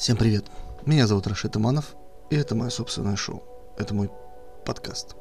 [0.00, 0.46] Всем привет.
[0.86, 1.94] Меня зовут Рашид Иманов,
[2.30, 3.42] и это мое собственное шоу.
[3.76, 4.10] Это мой
[4.64, 5.14] подкаст.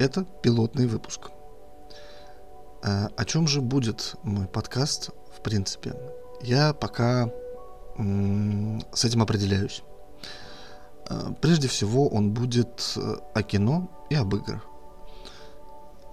[0.00, 1.30] Это пилотный выпуск.
[2.82, 5.94] А, о чем же будет мой подкаст, в принципе?
[6.40, 7.30] Я пока
[7.96, 9.84] с этим определяюсь.
[11.08, 14.66] А, прежде всего, он будет э, о кино и об играх.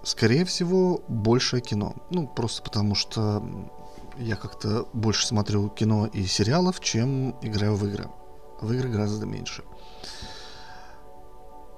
[0.03, 1.95] Скорее всего, больше о кино.
[2.11, 3.43] Ну, просто потому что
[4.19, 8.09] я как-то больше смотрю кино и сериалов, чем играю в игры.
[8.61, 9.63] В игры гораздо меньше.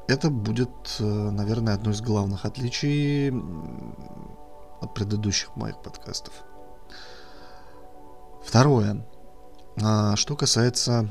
[0.07, 3.29] Это будет, э, наверное, одно из главных отличий
[4.81, 6.34] от предыдущих моих подкастов.
[8.43, 9.07] Второе.
[9.81, 11.09] А, что касается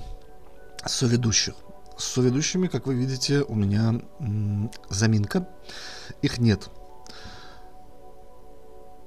[0.85, 1.55] соведущих.
[1.97, 4.01] С соведущими, как вы видите, у меня
[4.89, 5.49] заминка.
[6.23, 6.69] Их нет.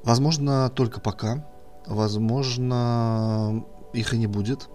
[0.03, 1.45] Возможно, только пока.
[1.87, 4.69] Возможно, их и не будет.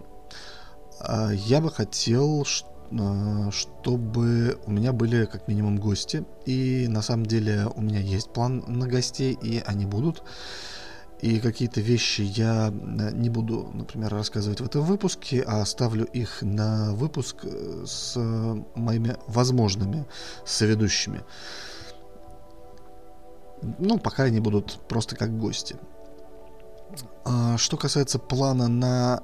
[0.99, 2.45] А, я бы хотел,
[2.91, 6.25] а, чтобы у меня были как минимум гости.
[6.45, 10.23] И на самом деле у меня есть план на гостей, и они будут.
[11.21, 12.71] И какие-то вещи я а,
[13.11, 18.15] не буду, например, рассказывать в этом выпуске, а оставлю их на выпуск э, с
[18.75, 20.05] моими возможными
[20.45, 21.21] соведущими.
[23.79, 25.75] Ну, пока они будут просто как гости.
[27.25, 29.23] А, что касается плана на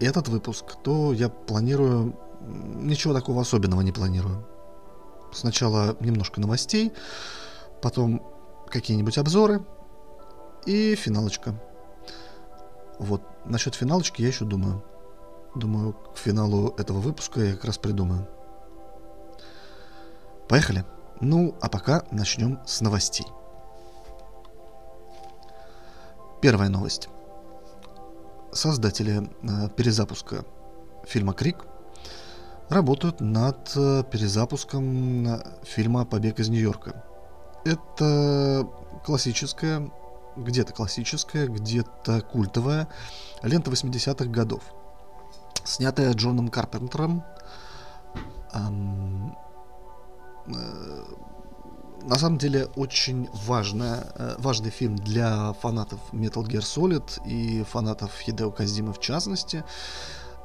[0.00, 2.16] этот выпуск, то я планирую...
[2.40, 4.46] Ничего такого особенного не планирую.
[5.32, 6.92] Сначала немножко новостей,
[7.82, 8.26] потом
[8.68, 9.62] какие-нибудь обзоры
[10.64, 11.54] и финалочка.
[12.98, 14.82] Вот, насчет финалочки я еще думаю.
[15.54, 18.26] Думаю, к финалу этого выпуска я как раз придумаю.
[20.48, 20.84] Поехали.
[21.20, 23.26] Ну, а пока начнем с новостей.
[26.40, 27.08] Первая новость.
[28.52, 30.44] Создатели э, перезапуска
[31.06, 31.66] фильма «Крик»
[32.70, 37.04] работают над э, перезапуском э, фильма «Побег из Нью-Йорка».
[37.66, 38.66] Это
[39.04, 39.90] классическая,
[40.36, 42.88] где-то классическая, где-то культовая
[43.42, 44.62] лента 80-х годов,
[45.64, 47.22] снятая Джоном Карпентером,
[48.54, 49.36] эм,
[50.46, 51.04] э,
[52.02, 58.12] на самом деле очень важная, э, важный фильм для фанатов Metal Gear Solid и фанатов
[58.20, 59.64] Хидео Казимы в частности,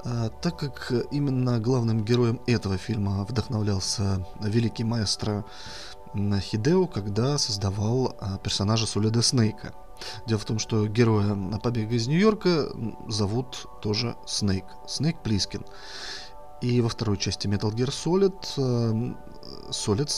[0.04, 5.46] э, так как именно главным героем этого фильма вдохновлялся великий маэстро
[6.14, 9.74] Хидео, когда создавал э, персонажа Солида Снейка.
[10.28, 12.70] Дело в том, что героя побега из Нью-Йорка
[13.08, 15.66] зовут тоже Снейк, Снейк Плискин.
[16.62, 19.16] И во второй части Metal Gear Solid
[19.70, 20.10] Solid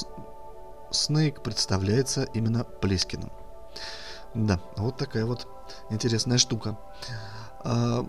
[0.91, 3.31] Снейк представляется именно Плескиным.
[4.33, 5.47] Да, вот такая вот
[5.89, 6.77] интересная штука.
[7.63, 8.05] А,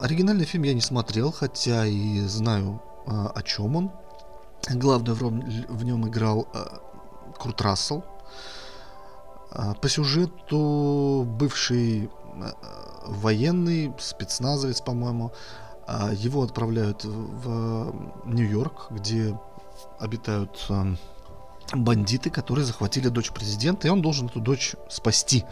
[0.00, 3.92] оригинальный фильм я не смотрел, хотя и знаю, а, о чем он.
[4.70, 6.80] Главную роль в нем играл а,
[7.38, 8.04] Курт Рассел.
[9.50, 12.54] А, по сюжету бывший а,
[13.06, 15.32] военный, спецназовец, по-моему,
[15.86, 17.94] а, его отправляют в
[18.24, 19.38] Нью-Йорк, где
[19.98, 20.66] обитают
[21.72, 25.44] бандиты, которые захватили дочь президента, и он должен эту дочь спасти.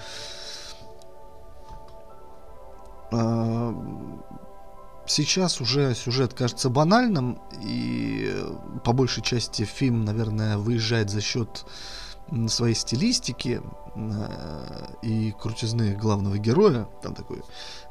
[3.12, 3.74] А,
[5.06, 8.34] сейчас уже сюжет кажется банальным, и
[8.84, 11.64] по большей части фильм, наверное, выезжает за счет
[12.48, 13.60] своей стилистики
[13.94, 16.88] э, и крутизны главного героя.
[17.02, 17.42] Там такой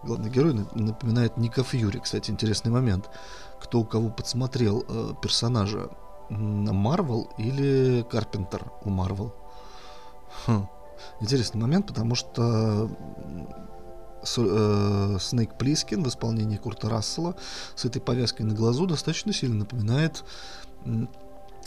[0.04, 3.10] главный герой напоминает Ника Фьюри, кстати, интересный момент.
[3.62, 5.90] Кто у кого подсмотрел э, персонажа
[6.30, 9.34] Марвел или Карпентер у Марвел.
[10.46, 10.68] Хм.
[11.20, 12.90] Интересный момент, потому что
[14.38, 17.36] э, Снейк Плискин в исполнении Курта Рассела
[17.76, 20.24] с этой повязкой на глазу достаточно сильно напоминает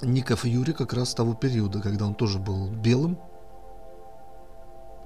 [0.02, 3.18] Ника Фьюри как раз того периода, когда он тоже был белым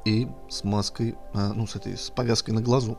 [0.04, 2.98] и с маской, э, ну, с этой, с повязкой на глазу.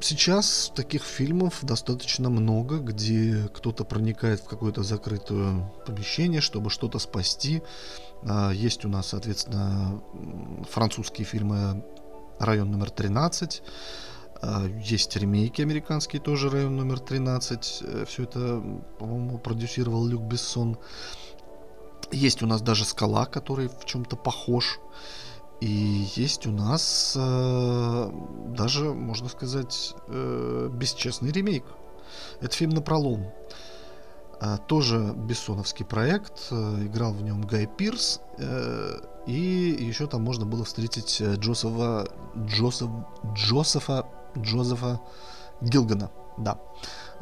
[0.00, 7.62] Сейчас таких фильмов достаточно много, где кто-то проникает в какое-то закрытое помещение, чтобы что-то спасти.
[8.22, 10.00] А, есть у нас, соответственно,
[10.70, 11.84] французские фильмы
[12.38, 13.62] «Район номер 13»,
[14.40, 17.82] а, есть ремейки американские тоже «Район номер 13».
[17.82, 18.62] Э, Все это,
[18.98, 20.78] по-моему, продюсировал Люк Бессон.
[22.12, 24.78] Есть у нас даже «Скала», который в чем-то похож.
[25.60, 28.10] И есть у нас э,
[28.56, 31.64] даже, можно сказать, э, бесчестный ремейк.
[32.40, 33.32] Это фильм на пролом.
[34.40, 36.48] А, тоже бессоновский проект.
[36.50, 38.20] Э, играл в нем Гай Пирс.
[38.38, 42.06] Э, и еще там можно было встретить э, Джосефа,
[42.36, 42.88] Джосеф,
[43.34, 44.06] Джосефа
[44.36, 45.00] Джозефа
[45.60, 46.10] Гилгана.
[46.36, 46.60] Да,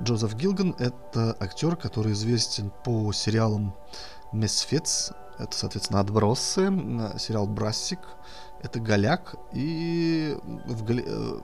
[0.00, 3.75] Джозеф Гилган— это актер, который известен по сериалам
[4.33, 6.67] «Месфец», это, соответственно, «Отбросы»,
[7.19, 8.00] сериал «Брассик»,
[8.62, 10.37] это «Голяк», и
[10.67, 11.05] в, Гале...
[11.06, 11.41] Э,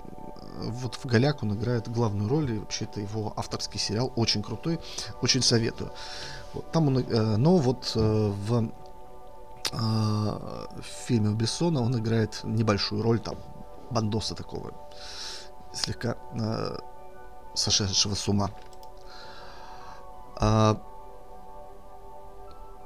[0.65, 4.81] вот в «Голяк» он играет главную роль, и вообще это его авторский сериал, очень крутой,
[5.21, 5.93] очень советую.
[6.55, 8.73] Вот, там он, э, но вот э, в
[9.73, 13.37] в фильме у Бессона он играет небольшую роль там
[13.91, 14.75] бандоса такого
[15.73, 16.19] слегка
[17.55, 18.51] сошедшего с ума.
[20.37, 20.83] А,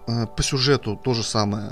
[0.06, 1.70] по сюжету то же самое.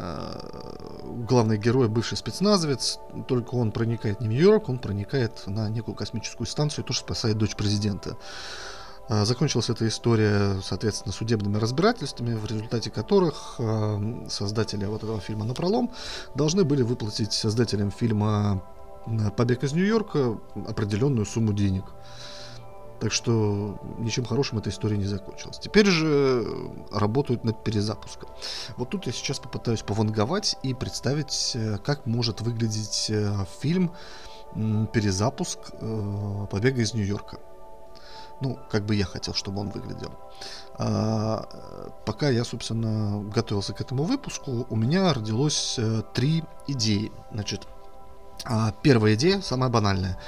[1.03, 2.99] Главный герой бывший спецназовец,
[3.29, 7.39] только он проникает не в Нью-Йорк, он проникает на некую космическую станцию и тоже спасает
[7.39, 8.17] дочь президента.
[9.09, 15.45] А, закончилась эта история, соответственно, судебными разбирательствами, в результате которых а, создатели вот этого фильма
[15.45, 15.91] «Напролом»
[16.35, 18.63] должны были выплатить создателям фильма
[19.37, 21.85] «Побег из Нью-Йорка» определенную сумму денег.
[23.01, 25.59] Так что ничем хорошим эта история не закончилась.
[25.59, 26.47] Теперь же
[26.91, 28.31] работают над перезапуском.
[28.77, 33.93] Вот тут я сейчас попытаюсь пованговать и представить, э, как может выглядеть э, фильм
[34.93, 37.39] перезапуск э, «Побега из Нью-Йорка».
[38.41, 40.11] Ну, как бы я хотел, чтобы он выглядел.
[40.77, 41.47] А,
[42.05, 45.79] пока я, собственно, готовился к этому выпуску, у меня родилось
[46.15, 47.13] три идеи.
[47.33, 47.67] Значит,
[48.45, 50.19] а, первая идея, самая банальная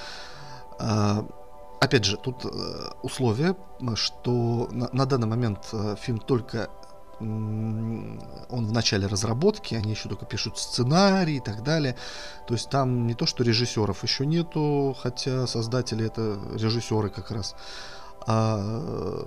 [0.78, 1.26] а,
[1.86, 2.48] Опять же, тут э,
[3.02, 3.54] условие,
[3.94, 6.68] что на, на данный момент э, фильм только
[7.20, 8.18] он
[8.50, 11.94] в начале разработки, они еще только пишут сценарий и так далее.
[12.46, 17.54] То есть там не то, что режиссеров еще нету, хотя создатели это режиссеры как раз.
[18.26, 19.22] А,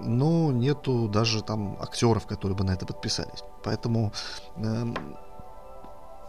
[0.00, 3.42] но нету даже там актеров, которые бы на это подписались.
[3.64, 4.12] Поэтому
[4.56, 4.84] э,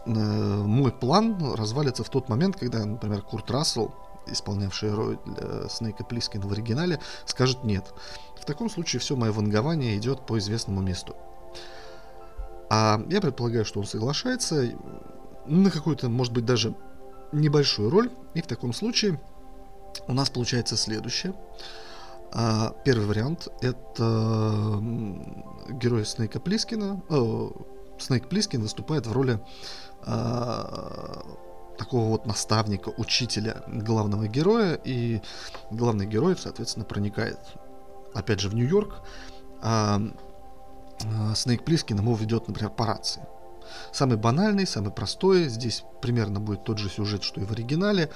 [0.06, 3.92] э, мой план развалится в тот момент, когда, например, Курт Рассел
[4.26, 5.18] исполнявший роль
[5.68, 7.92] Снейка Плискина в оригинале, скажет нет.
[8.40, 11.16] В таком случае все мое вангование идет по известному месту.
[12.70, 14.72] А я предполагаю, что он соглашается
[15.46, 16.74] на какую-то, может быть, даже
[17.32, 18.10] небольшую роль.
[18.34, 19.20] И в таком случае
[20.06, 21.34] у нас получается следующее.
[22.32, 24.82] А, первый вариант это
[25.70, 27.02] герой Снейка Плискина.
[27.10, 27.52] О,
[27.98, 29.38] Снейк Плискин выступает в роли
[30.04, 31.22] а,
[31.82, 35.20] такого вот наставника, учителя главного героя, и
[35.72, 37.40] главный герой, соответственно, проникает,
[38.14, 39.02] опять же, в Нью-Йорк,
[39.60, 40.00] а,
[41.04, 43.22] а Снейк Плискин ему ведет, например, по рации.
[43.92, 48.10] Самый банальный, самый простой, здесь примерно будет тот же сюжет, что и в оригинале,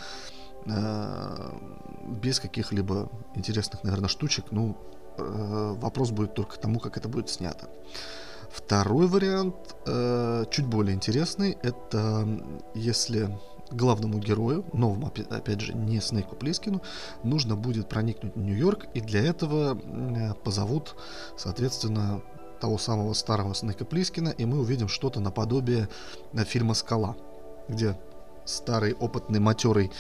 [0.71, 1.53] а,
[2.07, 4.77] без каких-либо интересных, наверное, штучек, ну,
[5.19, 7.69] а, вопрос будет только к тому, как это будет снято.
[8.49, 12.27] Второй вариант, э, чуть более интересный, это
[12.75, 13.37] если
[13.71, 16.83] главному герою, новому, опять же, не Снейку Плискину,
[17.23, 20.97] нужно будет проникнуть в Нью-Йорк, и для этого э, позовут,
[21.37, 22.23] соответственно,
[22.61, 25.89] того самого старого Снейка Плискина, и мы увидим что-то наподобие
[26.33, 27.17] э, фильма «Скала»,
[27.69, 27.99] где
[28.45, 29.91] старый, опытный, матерый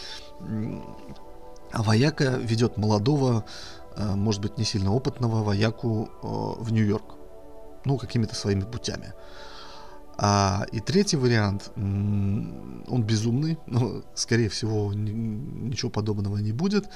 [1.72, 3.44] вояка ведет молодого,
[3.96, 7.16] э, может быть, не сильно опытного вояку в Нью-Йорк
[7.86, 9.14] ну, какими-то своими путями.
[10.18, 16.88] А, и третий вариант, он безумный, но, скорее всего, ничего подобного не будет,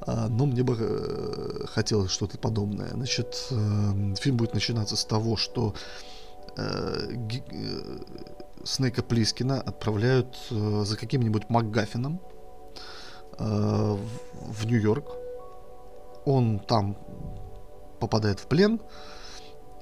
[0.00, 2.90] а, но мне бы э, хотелось что-то подобное.
[2.90, 5.74] Значит, э, фильм будет начинаться с того, что
[6.56, 7.12] э,
[8.64, 12.20] Снейка Плискина отправляют за каким-нибудь МакГаффином
[13.38, 15.06] в Нью-Йорк.
[16.24, 16.96] Он там
[18.00, 18.80] попадает в плен,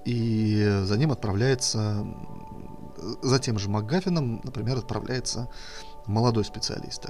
[0.05, 2.05] и за ним отправляется,
[3.23, 5.49] за тем же МакГаффином, например, отправляется
[6.07, 7.05] молодой специалист.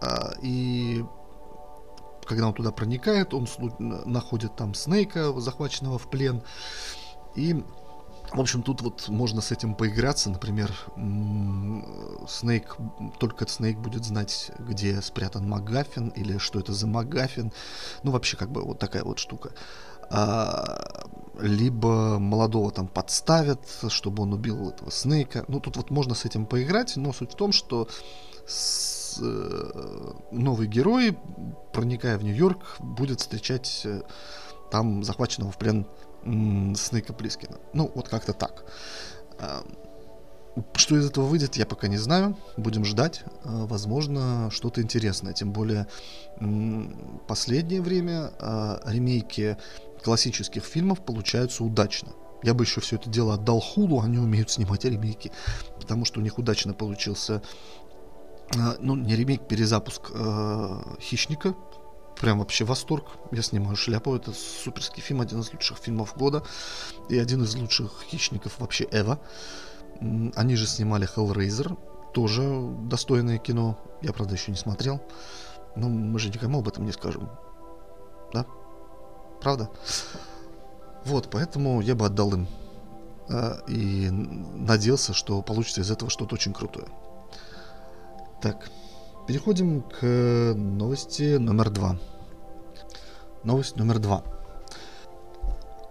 [0.00, 1.04] А, и
[2.24, 6.42] когда он туда проникает, он находит там Снейка, захваченного в плен.
[7.34, 7.64] И,
[8.32, 10.30] в общем, тут вот можно с этим поиграться.
[10.30, 10.70] Например,
[12.28, 12.76] Снейк,
[13.18, 17.52] только Снейк будет знать, где спрятан МакГаффин, или что это за МакГаффин.
[18.02, 19.52] Ну, вообще, как бы вот такая вот штука.
[20.10, 21.06] А,
[21.40, 25.44] либо молодого там подставят, чтобы он убил этого Снейка.
[25.48, 27.88] Ну, тут вот можно с этим поиграть, но суть в том, что
[28.46, 31.18] с, э, новый герой,
[31.72, 34.02] проникая в Нью-Йорк, будет встречать э,
[34.70, 35.86] там захваченного в плен
[36.24, 37.58] э, Снейка Плискина.
[37.72, 38.64] Ну, вот как-то так.
[39.38, 39.62] Э,
[40.74, 42.36] что из этого выйдет, я пока не знаю.
[42.56, 43.22] Будем ждать.
[43.44, 45.32] Э, возможно, что-то интересное.
[45.32, 45.86] Тем более,
[47.26, 49.56] последнее время э, ремейки
[50.02, 52.12] классических фильмов получаются удачно.
[52.42, 55.32] Я бы еще все это дело отдал Хулу, они умеют снимать ремейки,
[55.80, 57.42] потому что у них удачно получился
[58.54, 61.54] Э, ну, не ремейк, перезапуск э, «Хищника».
[62.20, 63.06] Прям вообще восторг.
[63.30, 64.14] Я снимаю шляпу.
[64.14, 66.42] Это суперский фильм, один из лучших фильмов года.
[67.08, 69.20] И один из лучших «Хищников» вообще Эва.
[70.34, 71.78] Они же снимали Hellraiser.
[72.12, 72.42] Тоже
[72.88, 73.78] достойное кино.
[74.02, 75.00] Я, правда, еще не смотрел.
[75.76, 77.28] Но мы же никому об этом не скажем.
[79.38, 79.42] Да?
[79.42, 79.70] Правда?
[81.04, 82.48] Вот, поэтому я бы отдал им.
[83.28, 86.86] Э, и надеялся, что получится из этого что-то очень крутое.
[88.42, 88.70] Так,
[89.26, 91.98] переходим к новости номер два.
[93.44, 94.22] Новость номер два.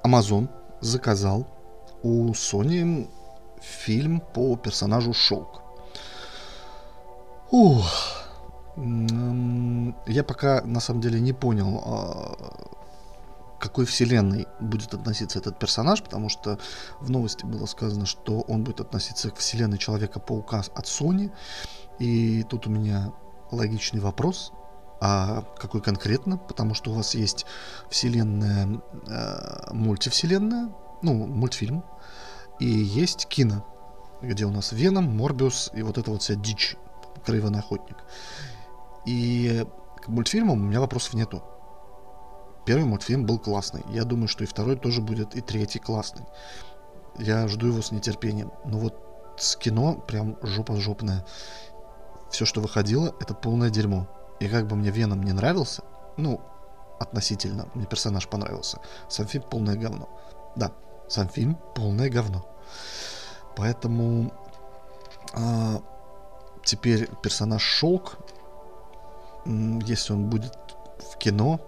[0.04, 0.50] Amazon
[0.82, 1.48] заказал
[2.04, 3.10] у Sony
[3.62, 5.62] фильм по персонажу Шелк.
[7.51, 7.86] Ух.
[8.75, 12.38] Я пока на самом деле не понял,
[13.57, 16.59] а, какой вселенной будет относиться этот персонаж, потому что
[16.99, 21.31] в новости было сказано, что он будет относиться к вселенной Человека-паука от Sony.
[21.99, 23.13] И тут у меня
[23.51, 24.51] логичный вопрос,
[24.99, 26.37] а какой конкретно?
[26.37, 27.45] Потому что у вас есть
[27.89, 31.83] вселенная, э, мультивселенная, ну, мультфильм,
[32.59, 33.65] и есть кино,
[34.21, 36.75] где у нас Веном, Морбиус и вот эта вот вся дичь,
[37.25, 37.97] Краевой охотник.
[39.05, 39.65] И
[40.01, 41.43] к мультфильмам у меня вопросов нету.
[42.67, 43.81] Первый мультфильм был классный.
[43.88, 46.25] Я думаю, что и второй тоже будет, и третий классный.
[47.17, 48.51] Я жду его с нетерпением.
[48.65, 48.93] Но вот
[49.38, 51.25] с кино прям жопа жопная.
[52.29, 54.05] Все, что выходило, это полное дерьмо.
[54.41, 55.81] И как бы мне Веном не нравился,
[56.17, 56.41] ну,
[57.00, 60.09] относительно, мне персонаж понравился, сам фильм полное говно.
[60.57, 60.74] Да,
[61.07, 62.45] сам фильм полное говно.
[63.55, 64.33] Поэтому
[65.33, 65.81] а,
[66.65, 68.17] теперь персонаж Шелк,
[69.45, 70.57] если он будет
[71.00, 71.62] в кино,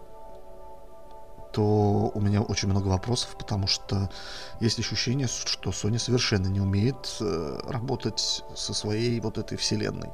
[1.51, 4.10] то у меня очень много вопросов, потому что
[4.60, 10.12] есть ощущение, что Sony совершенно не умеет э, работать со своей вот этой вселенной.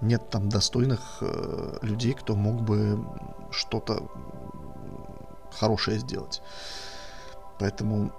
[0.00, 3.04] Нет там достойных э, людей, кто мог бы
[3.50, 4.08] что-то
[5.58, 6.42] хорошее сделать.
[7.58, 8.12] Поэтому,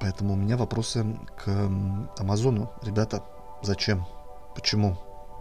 [0.00, 1.48] поэтому у меня вопросы к
[2.18, 2.72] Амазону.
[2.82, 3.22] Ребята,
[3.62, 4.06] зачем?
[4.54, 4.96] Почему?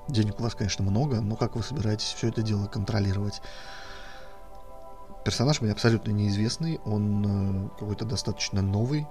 [0.10, 3.42] Денег у вас, конечно, много, но как вы собираетесь все это дело контролировать?
[5.24, 9.08] Персонаж мне абсолютно неизвестный, он э, какой-то достаточно новый,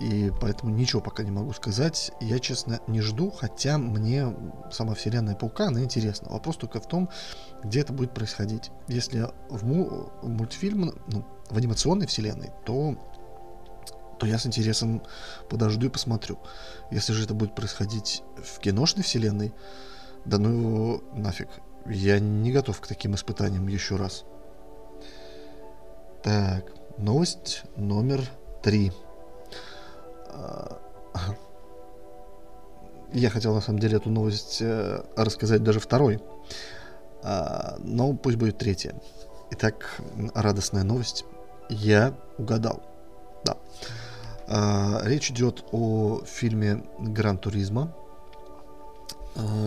[0.00, 2.12] и поэтому ничего пока не могу сказать.
[2.20, 4.34] Я, честно, не жду, хотя мне
[4.70, 6.28] сама вселенная Паука, она интересна.
[6.30, 7.08] Вопрос только в том,
[7.64, 8.70] где это будет происходить.
[8.88, 12.96] Если в, му- в мультфильм, ну, в анимационной вселенной, то
[14.18, 15.02] то я с интересом
[15.50, 16.38] подожду и посмотрю.
[16.90, 19.52] Если же это будет происходить в киношной вселенной,
[20.24, 21.48] да ну его нафиг.
[21.84, 24.24] Я не готов к таким испытаниям еще раз.
[26.26, 28.20] Так, новость номер
[28.60, 28.90] три.
[30.30, 30.76] А,
[33.12, 36.20] я хотел на самом деле эту новость э, рассказать даже второй,
[37.22, 39.00] а, но пусть будет третья.
[39.52, 40.00] Итак,
[40.34, 41.24] радостная новость.
[41.68, 42.82] Я угадал.
[43.44, 43.56] Да.
[44.48, 47.94] А, речь идет о фильме Гран Туризма.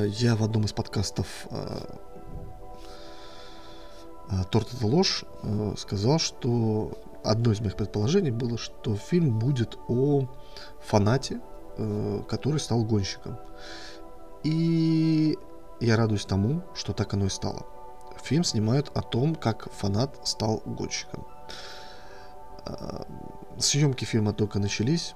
[0.07, 1.95] Я в одном из подкастов а,
[4.51, 6.91] Торт это ложь э, сказал, что
[7.23, 10.27] одно из моих предположений было, что фильм будет о
[10.81, 11.41] фанате,
[11.77, 13.37] э, который стал гонщиком.
[14.43, 15.37] И
[15.79, 17.65] я радуюсь тому, что так оно и стало.
[18.23, 21.25] Фильм снимают о том, как фанат стал гонщиком.
[22.65, 23.05] А,
[23.57, 25.15] съемки фильма только начались.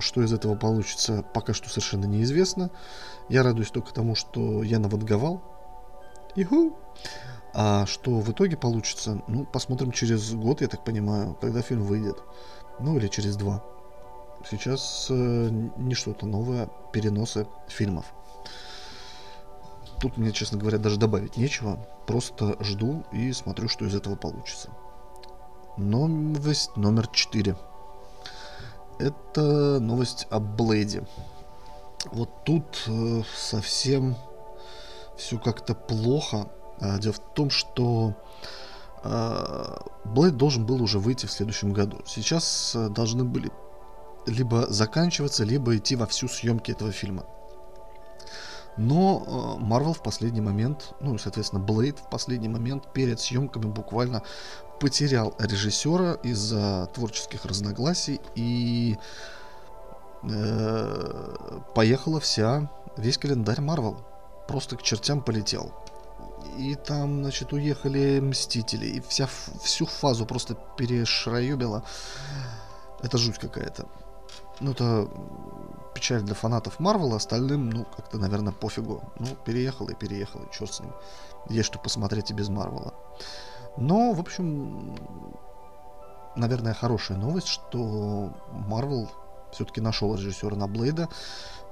[0.00, 2.70] Что из этого получится, пока что совершенно неизвестно.
[3.28, 5.40] Я радуюсь только тому, что я наводговал.
[6.34, 6.76] Иху!
[7.54, 12.16] А что в итоге получится, ну, посмотрим через год, я так понимаю, когда фильм выйдет.
[12.80, 13.62] Ну, или через два.
[14.48, 18.06] Сейчас э, не что-то новое, переносы фильмов.
[20.00, 21.78] Тут мне, честно говоря, даже добавить нечего.
[22.06, 24.70] Просто жду и смотрю, что из этого получится.
[25.76, 27.56] Новость номер четыре.
[28.98, 31.04] Это новость о Блейде.
[32.06, 34.16] Вот тут э, совсем
[35.16, 36.48] все как-то плохо
[36.98, 38.14] дело в том, что
[40.04, 42.00] Блейд должен был уже выйти в следующем году.
[42.06, 43.50] Сейчас э, должны были
[44.26, 47.24] либо заканчиваться, либо идти во всю съемки этого фильма.
[48.76, 54.22] Но Марвел э, в последний момент, ну, соответственно, Блейд в последний момент перед съемками буквально
[54.80, 58.98] потерял режиссера из-за творческих разногласий и
[60.24, 63.98] э, поехала вся весь календарь Марвел
[64.48, 65.72] просто к чертям полетел
[66.56, 69.28] и там, значит, уехали Мстители, и вся,
[69.62, 71.84] всю фазу просто перешраюбила.
[73.02, 73.86] Это жуть какая-то.
[74.60, 75.08] Ну, это
[75.94, 79.02] печаль для фанатов Марвела, остальным, ну, как-то, наверное, пофигу.
[79.18, 80.92] Ну, переехал и переехал, и черт с ним.
[81.48, 82.94] Есть что посмотреть и без Марвела.
[83.76, 84.96] Но, в общем,
[86.36, 89.08] наверное, хорошая новость, что Марвел
[89.52, 91.08] все-таки нашел режиссера на Блейда.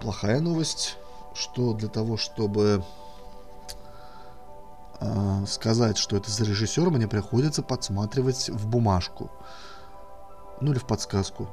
[0.01, 0.97] Плохая новость,
[1.35, 2.85] что для того, чтобы
[5.01, 9.31] э, сказать, что это за режиссер, мне приходится подсматривать в бумажку.
[10.61, 11.49] Ну или в подсказку.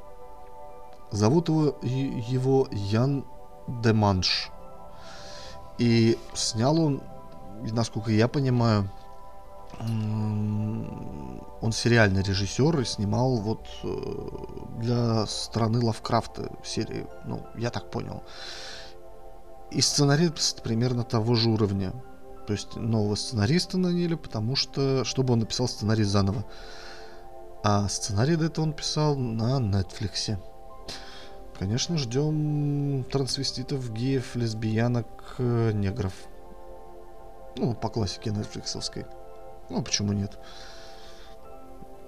[1.10, 3.24] Зовут его, его Ян
[3.66, 4.50] Деманш.
[5.78, 7.02] И снял он,
[7.62, 8.90] насколько я понимаю,
[11.60, 13.88] он сериальный режиссер и снимал вот э,
[14.78, 17.06] для страны Лавкрафта серии.
[17.24, 18.22] Ну, я так понял.
[19.70, 21.92] И сценарист примерно того же уровня.
[22.48, 26.46] То есть нового сценариста наняли, потому что, чтобы он написал сценарий заново.
[27.62, 30.38] А сценарий до этого он писал на Netflix.
[31.58, 36.14] Конечно, ждем трансвеститов, геев, лесбиянок, э, негров.
[37.56, 39.04] Ну, по классике нетфликсовской.
[39.68, 40.38] Ну, почему нет?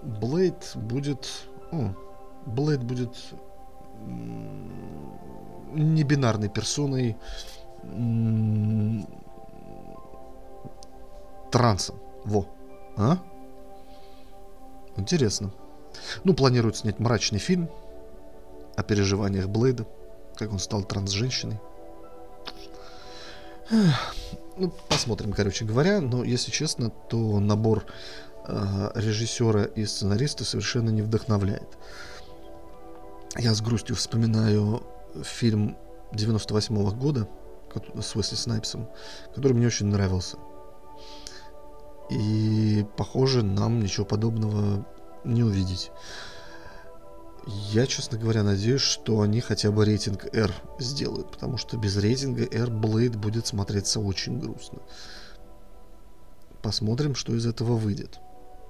[0.02, 1.28] Блейд будет...
[1.70, 1.94] О,
[2.46, 3.14] Блейд будет
[5.74, 7.18] не бинарной персоной
[11.50, 11.96] трансом.
[12.24, 12.46] Во.
[12.96, 13.18] А?
[14.96, 15.52] Интересно.
[16.24, 17.68] Ну, планируют снять мрачный фильм
[18.76, 19.86] о переживаниях Блейда,
[20.36, 21.58] как он стал транс-женщиной.
[24.56, 26.00] Ну, посмотрим, короче говоря.
[26.00, 27.84] Но, если честно, то набор
[28.46, 31.78] э, режиссера и сценариста совершенно не вдохновляет.
[33.38, 34.82] Я с грустью вспоминаю
[35.22, 35.76] фильм
[36.12, 37.28] 98 -го года
[38.00, 38.88] с Уэсли Снайпсом,
[39.34, 40.36] который мне очень нравился.
[42.10, 44.86] И, похоже, нам ничего подобного
[45.24, 45.90] не увидеть.
[47.46, 52.42] Я, честно говоря, надеюсь, что они хотя бы рейтинг R сделают, потому что без рейтинга
[52.42, 54.80] R Blade будет смотреться очень грустно.
[56.62, 58.18] Посмотрим, что из этого выйдет.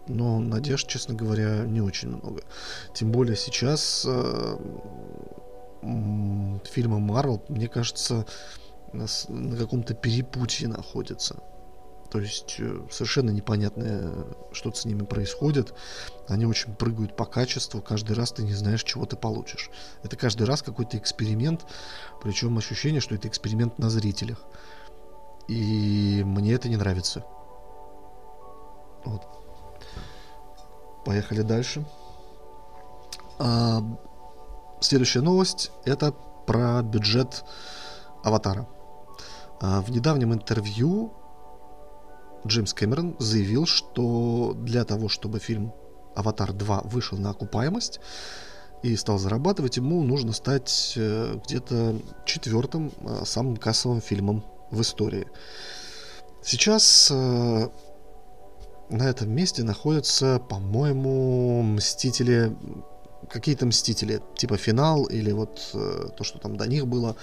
[0.06, 2.42] Но надежд, честно говоря, не очень много.
[2.94, 4.56] Тем более сейчас э,
[5.82, 8.26] фильмы Marvel, мне кажется,
[8.92, 11.42] на, на каком-то перепутье находятся.
[12.10, 15.74] То есть э, совершенно непонятно, что-то с ними происходит.
[16.28, 17.80] Они очень прыгают по качеству.
[17.80, 19.70] Каждый раз ты не знаешь, чего ты получишь.
[20.02, 21.64] Это каждый раз какой-то эксперимент.
[22.22, 24.38] Причем ощущение, что это эксперимент на зрителях.
[25.46, 27.24] И мне это не нравится.
[29.04, 29.22] Вот.
[31.04, 31.84] Поехали дальше.
[33.38, 33.82] А,
[34.80, 36.12] следующая новость это
[36.46, 37.44] про бюджет
[38.24, 38.68] Аватара.
[39.60, 41.12] А, в недавнем интервью
[42.46, 45.72] Джеймс Кэмерон заявил, что для того, чтобы фильм
[46.14, 48.00] «Аватар 2» вышел на окупаемость
[48.82, 55.26] и стал зарабатывать, ему нужно стать э, где-то четвертым э, самым кассовым фильмом в истории.
[56.42, 57.68] Сейчас э,
[58.88, 62.56] на этом месте находятся, по-моему, «Мстители»,
[63.28, 67.16] какие-то «Мстители», типа «Финал» или вот то, что там до них было.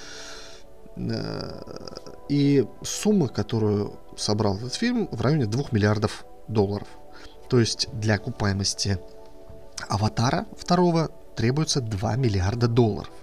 [2.30, 6.88] И сумма, которую собрал этот фильм в районе 2 миллиардов долларов.
[7.50, 9.00] То есть для окупаемости
[9.88, 13.14] «Аватара» второго требуется 2 миллиарда долларов.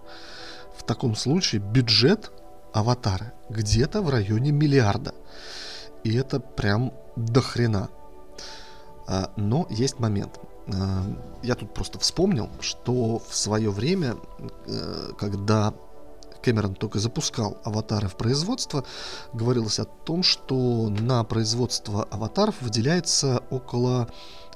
[0.77, 2.31] В таком случае бюджет
[2.73, 5.15] «Аватара» где-то в районе миллиарда.
[6.05, 7.89] И это прям до хрена.
[9.07, 10.39] А, но есть момент.
[10.73, 11.05] А,
[11.43, 14.17] я тут просто вспомнил, что в свое время,
[14.67, 15.75] э, когда
[16.45, 18.85] Кэмерон только запускал аватары в производство,
[19.33, 24.11] говорилось о том, что на производство аватаров выделяется около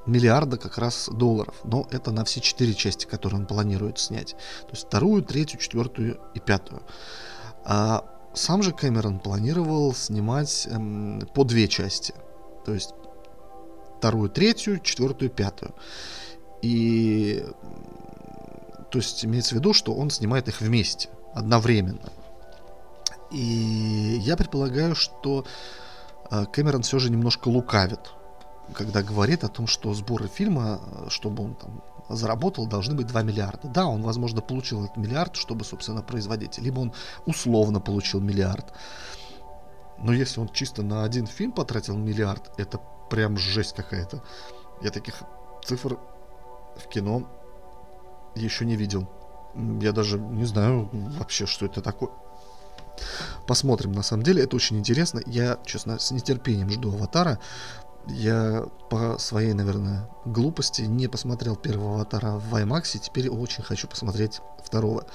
[0.05, 1.55] миллиарда как раз долларов.
[1.65, 4.33] Но это на все четыре части, которые он планирует снять.
[4.63, 6.83] То есть вторую, третью, четвертую и пятую.
[7.65, 12.15] А сам же Кэмерон планировал снимать эм, по две части.
[12.67, 12.91] То есть
[13.97, 15.75] вторую, третью, четвертую, пятую.
[16.61, 17.45] И
[18.91, 22.13] то есть имеется в виду, что он снимает их вместе одновременно.
[23.31, 25.45] И я предполагаю, что
[26.31, 28.01] э, Кэмерон все же немножко лукавит,
[28.75, 33.23] когда говорит о том, что сборы фильма, э, чтобы он там заработал, должны быть 2
[33.23, 33.69] миллиарда.
[33.69, 36.59] Да, он, возможно, получил этот миллиард, чтобы, собственно, производить.
[36.59, 36.93] Либо он
[37.27, 38.73] условно получил миллиард.
[39.99, 44.23] Но если он чисто на один фильм потратил миллиард, это прям жесть какая-то.
[44.81, 45.23] Я таких
[45.65, 45.99] цифр
[46.77, 47.29] в кино
[48.35, 49.09] еще не видел.
[49.81, 52.11] Я даже не знаю вообще, что это такое.
[53.47, 55.21] Посмотрим, на самом деле, это очень интересно.
[55.27, 57.39] Я, честно, с нетерпением жду аватара.
[58.07, 63.89] я по своей, наверное, глупости не посмотрел первого аватара в IMAX, и теперь очень хочу
[63.89, 65.07] посмотреть второго.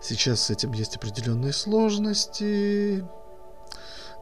[0.00, 3.04] Сейчас с этим есть определенные сложности.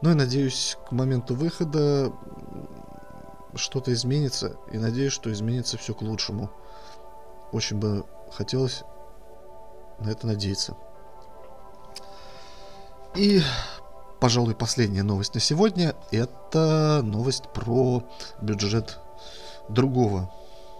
[0.01, 2.13] Но я надеюсь, к моменту выхода
[3.55, 4.57] что-то изменится.
[4.71, 6.51] И надеюсь, что изменится все к лучшему.
[7.51, 8.83] Очень бы хотелось
[9.99, 10.75] на это надеяться.
[13.15, 13.41] И
[14.19, 18.03] пожалуй, последняя новость на сегодня– это новость про
[18.41, 18.99] бюджет
[19.69, 20.31] другого,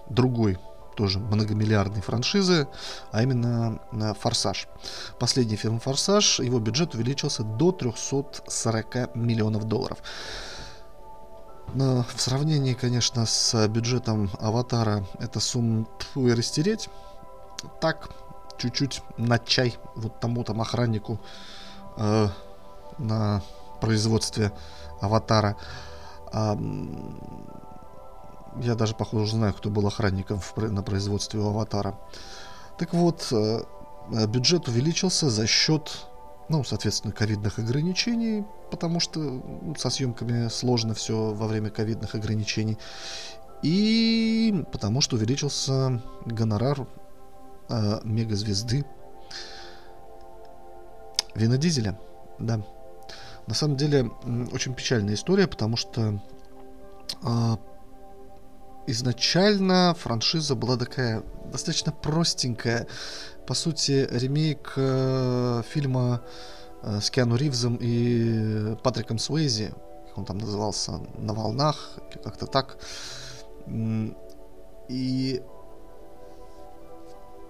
[0.10, 0.60] другой
[0.98, 2.68] тоже многомиллиардной франшизы,
[3.12, 4.68] а именно э, «Форсаж».
[5.20, 10.00] Последний фильм «Форсаж», его бюджет увеличился до 340 миллионов долларов.
[11.76, 16.90] Но в сравнении, конечно, с бюджетом «Аватара» это сумма и растереть.
[17.80, 18.10] Так,
[18.58, 21.20] чуть-чуть на чай вот тому там охраннику
[21.98, 22.28] э,
[22.98, 23.42] на
[23.82, 24.52] производстве
[25.02, 25.56] аватара.
[26.32, 26.58] А,
[28.62, 31.98] я даже, похоже, знаю, кто был охранником в, на производстве у аватара.
[32.78, 33.62] Так вот, э,
[34.28, 36.08] бюджет увеличился за счет,
[36.50, 42.78] ну, соответственно, ковидных ограничений, потому что ну, со съемками сложно все во время ковидных ограничений.
[43.64, 46.86] И потому что увеличился гонорар
[47.70, 48.86] э, мегазвезды
[51.36, 52.00] Вина Дизеля.
[52.40, 52.62] Да.
[53.48, 54.12] На самом деле,
[54.52, 56.22] очень печальная история, потому что
[57.24, 57.58] э,
[58.88, 62.88] изначально франшиза была такая достаточно простенькая.
[63.46, 66.22] По сути, ремейк э, фильма
[66.84, 69.74] э, с Киану Ривзом и Патриком Суэйзи,
[70.08, 71.92] как он там назывался, «На волнах»,
[72.24, 72.80] как-то так.
[74.90, 75.42] И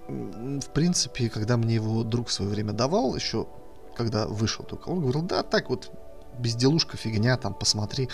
[0.08, 3.46] в принципе, когда мне его друг в свое время давал, еще
[3.96, 4.88] когда вышел только.
[4.88, 5.90] Он говорил, да, так вот,
[6.38, 8.08] безделушка, фигня, там, посмотри.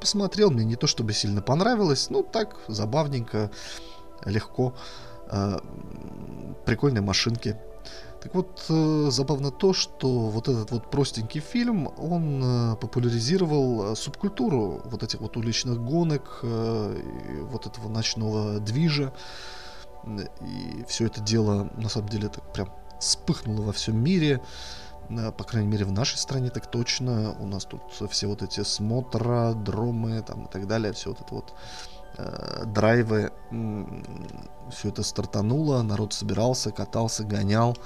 [0.00, 3.50] Посмотрел, мне не то чтобы сильно понравилось, ну, так, забавненько,
[4.24, 4.74] легко.
[5.30, 5.58] Э,
[6.64, 7.56] прикольные машинки.
[8.22, 14.82] Так вот, э, забавно то, что вот этот вот простенький фильм, он э, популяризировал субкультуру
[14.84, 19.12] вот этих вот уличных гонок, э, вот этого ночного движа.
[20.40, 22.68] И все это дело, на самом деле, так прям
[23.00, 24.40] вспыхнуло во всем мире.
[25.08, 27.36] По крайней мере в нашей стране так точно.
[27.38, 31.34] У нас тут все вот эти смотра, дромы там и так далее, все вот это
[31.34, 31.54] вот
[32.18, 33.32] э, драйвы,
[34.70, 37.76] все это стартануло, народ собирался, катался, гонял.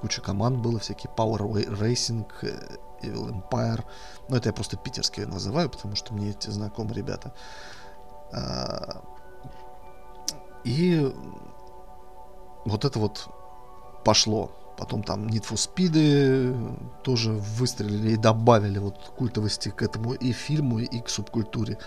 [0.00, 3.84] Куча команд было, всякие Power Racing, э, Evil Empire.
[4.28, 7.34] Ну, это я просто питерские называю, потому что мне эти знакомые ребята.
[10.64, 11.12] И
[12.64, 13.28] вот это вот
[14.04, 20.32] пошло Потом там Need for Speed тоже выстрелили и добавили вот культовости к этому и
[20.32, 21.78] фильму, и к субкультуре.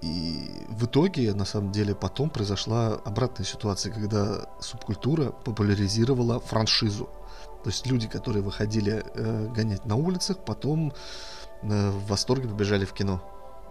[0.00, 7.08] И в итоге, на самом деле, потом произошла обратная ситуация, когда субкультура популяризировала франшизу.
[7.64, 10.92] То есть люди, которые выходили э, гонять на улицах, потом
[11.62, 13.20] э, в восторге побежали в кино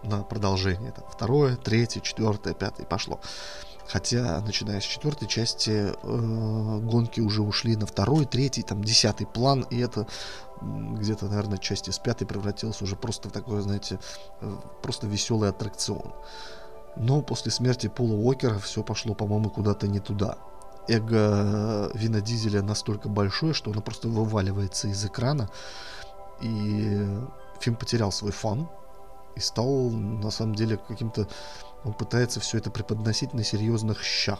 [0.03, 0.91] на продолжение.
[0.91, 3.19] Там, второе, третье, четвертое, пятое, пошло.
[3.87, 9.65] Хотя, начиная с четвертой части, э, гонки уже ушли на второй, третий, там, десятый план,
[9.69, 10.07] и это
[10.61, 13.99] где-то, наверное, части с пятой превратился уже просто в такой, знаете,
[14.41, 16.13] э, просто веселый аттракцион.
[16.95, 20.37] Но после смерти Пола Уокера все пошло, по-моему, куда-то не туда.
[20.87, 25.49] Эго Вина Дизеля настолько большое, что оно просто вываливается из экрана,
[26.41, 27.07] и
[27.59, 28.67] фильм потерял свой фан
[29.35, 31.27] и стал, на самом деле, каким-то
[31.85, 34.39] он пытается все это преподносить на серьезных щах.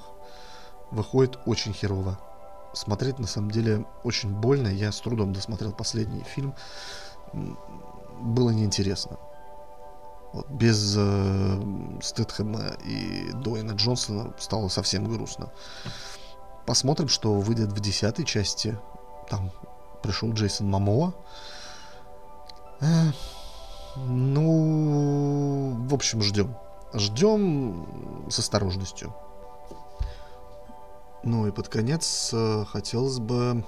[0.90, 2.20] Выходит очень херово.
[2.74, 4.68] Смотреть на самом деле очень больно.
[4.68, 6.56] Я с трудом досмотрел последний фильм.
[8.20, 9.18] Было неинтересно.
[10.34, 11.62] Вот, без э,
[12.02, 15.52] Стэтхэма и Дуэйна Джонсона стало совсем грустно.
[16.66, 18.78] Посмотрим, что выйдет в десятой части.
[19.30, 19.52] Там
[20.02, 21.14] пришел Джейсон Мамоа.
[22.82, 23.12] Э,
[23.98, 26.56] ну, в общем, ждем.
[26.96, 29.14] Ждем с осторожностью.
[31.24, 33.66] Ну и под конец э, хотелось бы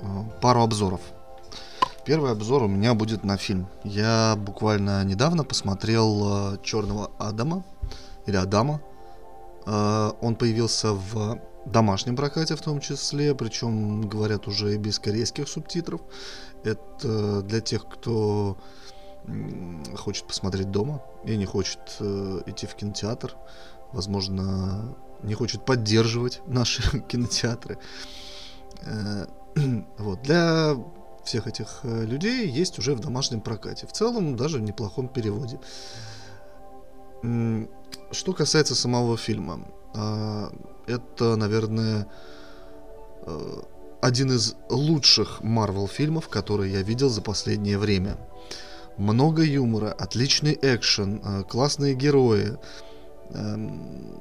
[0.00, 0.06] э,
[0.40, 1.00] пару обзоров.
[2.06, 3.66] Первый обзор у меня будет на фильм.
[3.84, 7.64] Я буквально недавно посмотрел э, Черного Адама
[8.26, 8.80] или Адама.
[9.66, 16.00] Он появился в домашнем прокате в том числе, причем говорят уже и без корейских субтитров.
[16.64, 18.56] Это для тех, кто
[19.96, 23.36] хочет посмотреть дома и не хочет э, идти в кинотеатр,
[23.92, 27.78] возможно, не хочет поддерживать наши кинотеатры.
[28.82, 29.26] Э,
[29.98, 30.22] вот.
[30.22, 30.76] Для
[31.24, 33.86] всех этих э, людей есть уже в домашнем прокате.
[33.86, 35.60] В целом, даже в неплохом переводе.
[38.12, 39.60] Что касается самого фильма,
[39.94, 40.50] а,
[40.86, 42.06] это, наверное,
[43.22, 43.62] э,
[44.00, 48.16] один из лучших Марвел фильмов, которые я видел за последнее время.
[49.00, 52.58] Много юмора, отличный экшен, э, классные герои.
[53.30, 54.20] Эм,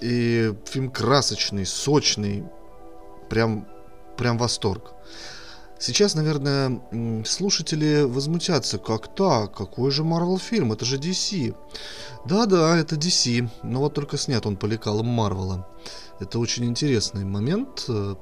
[0.00, 2.44] и фильм красочный, сочный,
[3.28, 3.68] прям,
[4.16, 4.94] прям восторг.
[5.78, 6.80] Сейчас, наверное,
[7.24, 11.54] слушатели возмутятся, как так, какой же Marvel фильм, это же DC.
[12.26, 15.68] Да-да, это DC, но вот только снят он по лекалам Марвела.
[16.18, 18.16] Это очень интересный момент, э,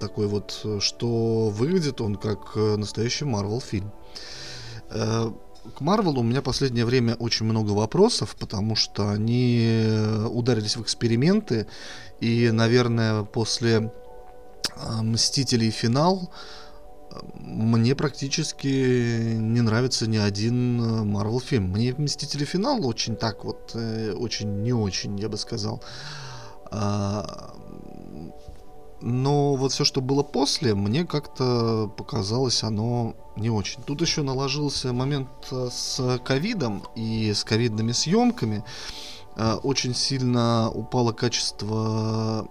[0.00, 3.92] такой вот, что выглядит он как э, настоящий Марвел фильм.
[4.90, 5.30] Э,
[5.76, 9.88] к Марвелу у меня последнее время очень много вопросов, потому что они
[10.30, 11.66] ударились в эксперименты,
[12.20, 13.90] и, наверное, после
[14.76, 16.30] а, Мстителей финал
[17.34, 21.70] мне практически не нравится ни один Марвел фильм.
[21.70, 25.82] Мне Мстители финал очень так вот, э, очень не очень, я бы сказал.
[26.70, 27.53] А,
[29.06, 33.82] но вот все, что было после, мне как-то показалось оно не очень.
[33.82, 38.64] Тут еще наложился момент э, с ковидом и с ковидными съемками.
[39.36, 42.48] Э, очень сильно упало качество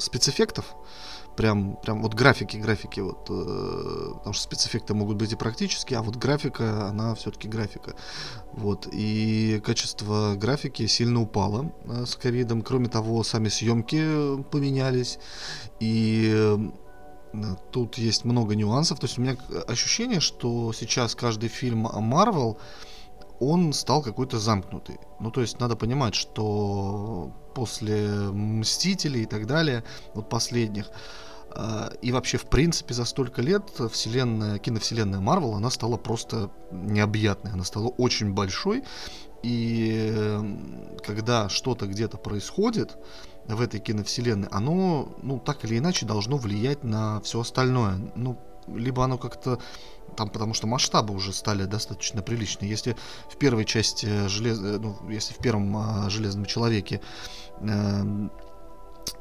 [0.00, 0.74] спецэффектов,
[1.36, 6.02] прям, прям вот графики, графики, вот, э, потому что спецэффекты могут быть и практически, а
[6.02, 7.94] вот графика, она все-таки графика,
[8.52, 15.18] вот, и качество графики сильно упало э, с ковидом, кроме того, сами съемки поменялись,
[15.80, 16.58] и э,
[17.70, 19.36] тут есть много нюансов, то есть у меня
[19.68, 22.58] ощущение, что сейчас каждый фильм Marvel,
[23.40, 24.98] он стал какой-то замкнутый.
[25.18, 30.86] Ну, то есть надо понимать, что после Мстителей и так далее, вот последних,
[31.50, 37.52] а, и вообще, в принципе, за столько лет вселенная, киновселенная Марвел, она стала просто необъятной,
[37.52, 38.82] она стала очень большой,
[39.42, 40.40] и
[41.04, 42.96] когда что-то где-то происходит
[43.46, 48.10] в этой киновселенной, оно, ну, так или иначе должно влиять на все остальное.
[48.14, 49.58] Ну, либо оно как-то
[50.16, 52.70] там потому что масштабы уже стали достаточно приличные.
[52.70, 52.96] Если
[53.28, 54.58] в первой части желез...
[54.58, 57.00] Э, ну, если в первом а, железном человеке
[57.60, 58.28] э,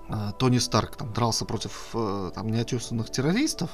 [0.10, 3.72] э, Тони Старк там дрался против э, там неотесанных террористов,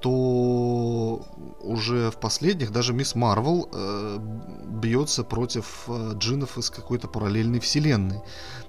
[0.00, 1.26] то
[1.60, 4.18] уже в последних даже Мисс Марвел э,
[4.80, 8.22] бьется против э, джинов из какой-то параллельной вселенной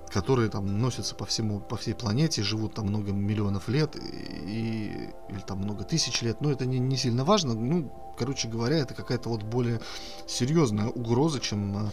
[0.09, 5.39] которые там носятся по всему, по всей планете, живут там много миллионов лет и, или
[5.45, 7.53] там много тысяч лет, но это не, не сильно важно.
[7.53, 9.79] Ну, короче говоря, это какая-то вот более
[10.27, 11.91] серьезная угроза, чем э,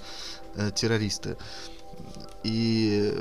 [0.56, 1.36] э террористы.
[2.42, 3.14] И,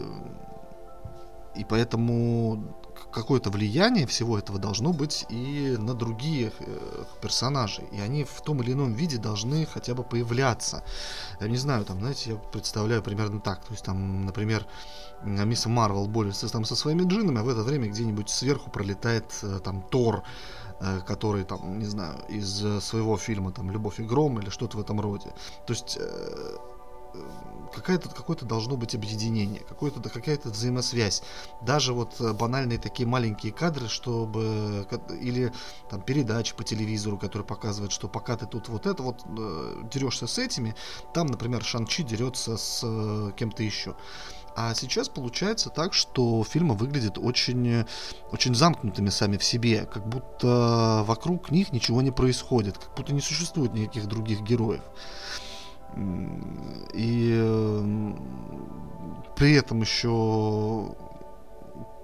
[1.55, 7.85] и поэтому какое-то влияние всего этого должно быть и на других э, персонажей.
[7.91, 10.83] И они в том или ином виде должны хотя бы появляться.
[11.39, 13.63] Я не знаю, там, знаете, я представляю примерно так.
[13.65, 14.65] То есть там, например,
[15.23, 19.59] мисс Марвел борется там со своими джинами, а в это время где-нибудь сверху пролетает э,
[19.63, 20.23] там Тор,
[20.79, 24.81] э, который там, не знаю, из своего фильма там «Любовь и гром» или что-то в
[24.81, 25.33] этом роде.
[25.65, 25.97] То есть
[27.75, 31.21] какое-то какое-то должно быть объединение, какое-то какая-то взаимосвязь.
[31.61, 34.87] Даже вот э, банальные такие маленькие кадры, чтобы
[35.19, 35.51] или
[35.89, 40.27] там передачи по телевизору, которые показывают, что пока ты тут вот это вот э, дерешься
[40.27, 40.75] с этими,
[41.13, 43.95] там, например, Шанчи дерется с э, кем-то еще.
[44.57, 47.85] А сейчас получается так, что фильмы выглядят очень,
[48.31, 53.19] очень замкнутыми сами в себе, как будто вокруг них ничего не происходит, как будто не
[53.19, 54.81] существует никаких других героев.
[56.93, 58.13] И
[59.35, 60.95] при этом еще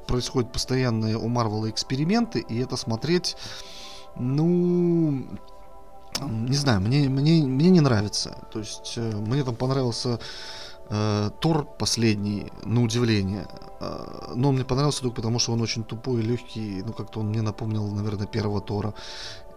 [0.07, 3.37] происходят постоянные у Марвела эксперименты, и это смотреть,
[4.17, 5.25] ну,
[6.19, 8.37] не знаю, мне, мне, мне не нравится.
[8.51, 10.19] То есть э, мне там понравился
[10.89, 13.47] э, Тор последний, на удивление.
[13.79, 16.83] Э, но он мне понравился только потому, что он очень тупой и легкий.
[16.85, 18.93] Ну, как-то он мне напомнил, наверное, первого Тора.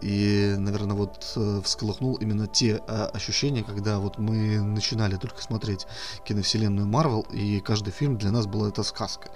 [0.01, 5.87] И, наверное, вот э, всколыхнул именно те э, ощущения, когда вот мы начинали только смотреть
[6.25, 9.29] киновселенную Марвел, и каждый фильм для нас была это сказка.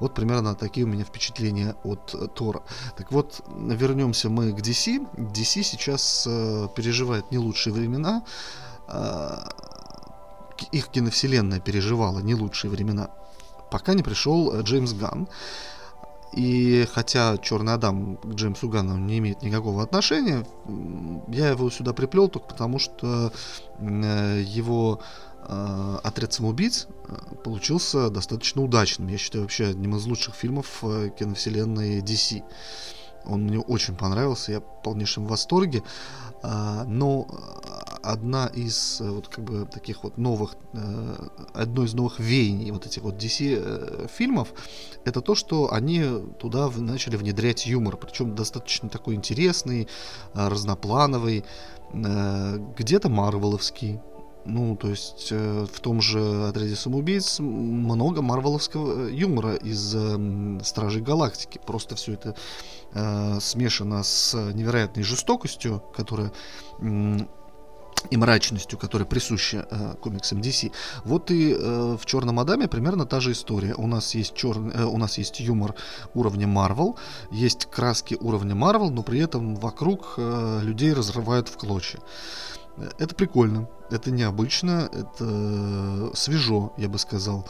[0.00, 2.62] Вот примерно такие у меня впечатления от э, Тора.
[2.96, 5.06] Так вот, вернемся мы к DC.
[5.16, 6.24] DC сейчас
[6.74, 8.22] переживает не лучшие времена.
[10.72, 13.10] Их киновселенная переживала не лучшие времена,
[13.70, 15.28] пока не пришел Джеймс Ганн
[16.36, 20.46] И хотя Черный Адам к Джеймсу Ганну не имеет никакого отношения,
[21.28, 23.32] я его сюда приплел только потому, что
[23.78, 25.00] э, его
[25.48, 29.08] э, отряд самоубийц э, получился достаточно удачным.
[29.08, 30.84] Я считаю вообще одним из лучших фильмов
[31.18, 32.44] киновселенной DC.
[33.24, 35.82] Он мне очень понравился, я в полнейшем восторге.
[36.42, 37.26] А, но
[38.12, 42.86] одна из э, вот как бы таких вот новых, э, одно из новых веяний вот
[42.86, 44.52] этих вот DC э, фильмов,
[45.04, 46.04] это то, что они
[46.38, 49.88] туда начали внедрять юмор, причем достаточно такой интересный,
[50.34, 51.44] разноплановый,
[51.92, 54.00] где-то марвеловский,
[54.46, 61.02] ну, то есть э, в том же отряде самоубийц много марвеловского юмора из э, Стражей
[61.02, 61.60] Галактики.
[61.66, 62.36] Просто все это
[62.94, 66.32] э, смешано с невероятной жестокостью, которая
[68.10, 70.72] и мрачностью, которая присуща э, комиксам DC.
[71.04, 73.74] Вот и э, в Черном Адаме примерно та же история.
[73.74, 75.74] У нас есть черный, э, у нас есть юмор
[76.14, 76.96] уровня Marvel,
[77.30, 82.00] есть краски уровня Marvel, но при этом вокруг э, людей разрывают в клочья.
[82.98, 87.48] Это прикольно, это необычно, это свежо, я бы сказал.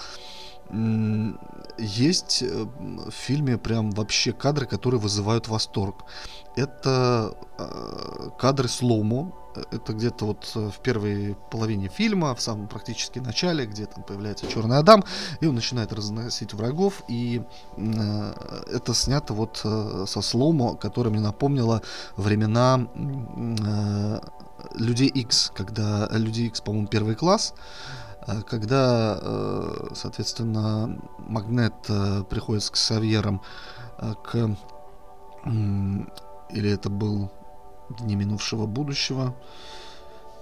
[1.78, 6.04] Есть э, в фильме прям вообще кадры, которые вызывают восторг.
[6.56, 9.32] Это э, кадры сломо,
[9.70, 14.46] это где-то вот э, в первой половине фильма, в самом практически начале, где там появляется
[14.48, 15.04] Черный Адам,
[15.40, 17.42] и он начинает разносить врагов, и
[17.76, 21.82] это снято вот со сломо, которое мне напомнило
[22.16, 22.86] времена
[24.74, 27.54] Людей X, когда Люди X, по-моему, первый класс,
[28.46, 31.74] когда, э, соответственно, Магнет
[32.28, 33.40] приходит с Ксавьером
[33.98, 34.56] к...
[36.50, 37.30] Или это был
[38.00, 39.34] Дни минувшего будущего.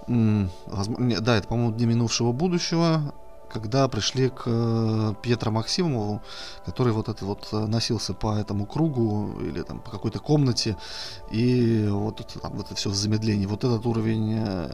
[0.07, 3.13] Да, это, по-моему, Дни минувшего будущего,
[3.49, 6.21] когда пришли к э, Пьетро Максимову,
[6.65, 10.77] который вот это вот э, носился по этому кругу или там по какой-то комнате,
[11.31, 13.45] и вот это, там это все в замедлении.
[13.45, 14.71] Вот этот уровень, э,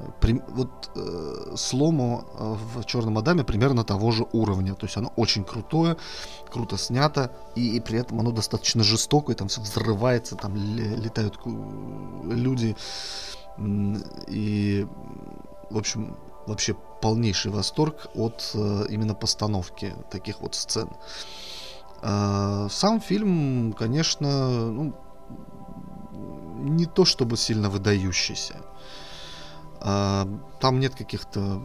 [0.49, 2.25] вот э, слому
[2.73, 4.75] в Черном Адаме примерно того же уровня.
[4.75, 5.97] То есть оно очень крутое,
[6.51, 11.39] круто снято, и, и при этом оно достаточно жестокое, там все взрывается, там летают
[12.25, 12.75] люди.
[14.27, 14.87] И,
[15.69, 16.15] в общем,
[16.47, 20.89] вообще полнейший восторг от э, именно постановки таких вот сцен.
[22.01, 24.95] Э, сам фильм, конечно, ну,
[26.59, 28.55] не то чтобы сильно выдающийся.
[29.81, 30.25] Э,
[30.59, 31.61] там нет каких-то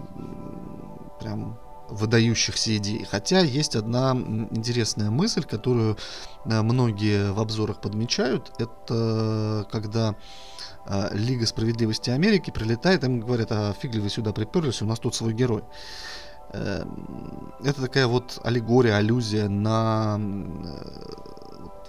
[1.21, 1.59] прям
[1.89, 3.05] выдающихся идей.
[3.05, 4.13] Хотя есть одна
[4.51, 5.97] интересная мысль, которую
[6.45, 8.53] э, многие в обзорах подмечают.
[8.59, 10.15] Это когда а,
[11.13, 15.15] Лига справедливости Америки прилетает, им говорят, а фиг ли вы сюда приперлись, у нас тут
[15.15, 15.65] свой герой.
[16.53, 21.27] Эм, это такая вот аллегория, аллюзия на э,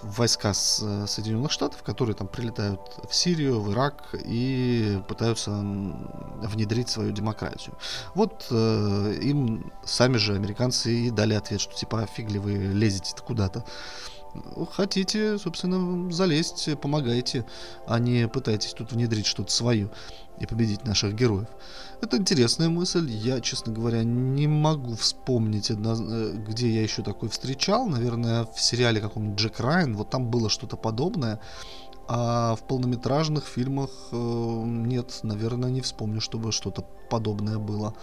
[0.02, 7.12] войска с Соединенных Штатов, которые там прилетают в Сирию, в Ирак и пытаются внедрить свою
[7.12, 7.76] демократию.
[8.14, 12.52] Вот э, им сами же американцы и дали ответ, что типа «А фиг ли вы
[12.52, 13.64] лезете куда-то
[14.72, 17.44] хотите, собственно, залезть, помогайте,
[17.86, 19.90] а не пытайтесь тут внедрить что-то свое
[20.40, 21.48] и победить наших героев.
[22.00, 23.10] Это интересная мысль.
[23.10, 27.86] Я, честно говоря, не могу вспомнить, э, где я еще такой встречал.
[27.88, 29.96] Наверное, в сериале каком-нибудь Джек Райан.
[29.96, 31.40] Вот там было что-то подобное.
[32.06, 37.94] А в полнометражных фильмах э, нет, наверное, не вспомню, чтобы что-то подобное было.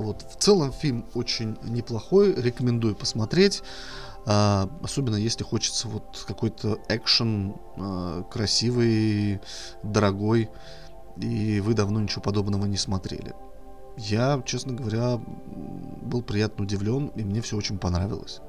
[0.00, 0.22] Вот.
[0.22, 3.62] В целом фильм очень неплохой, рекомендую посмотреть.
[4.24, 9.40] А, особенно если хочется вот какой-то экшен а, красивый,
[9.82, 10.48] дорогой,
[11.18, 13.34] и вы давно ничего подобного не смотрели.
[13.98, 15.20] Я, честно говоря,
[16.02, 18.40] был приятно удивлен, и мне все очень понравилось.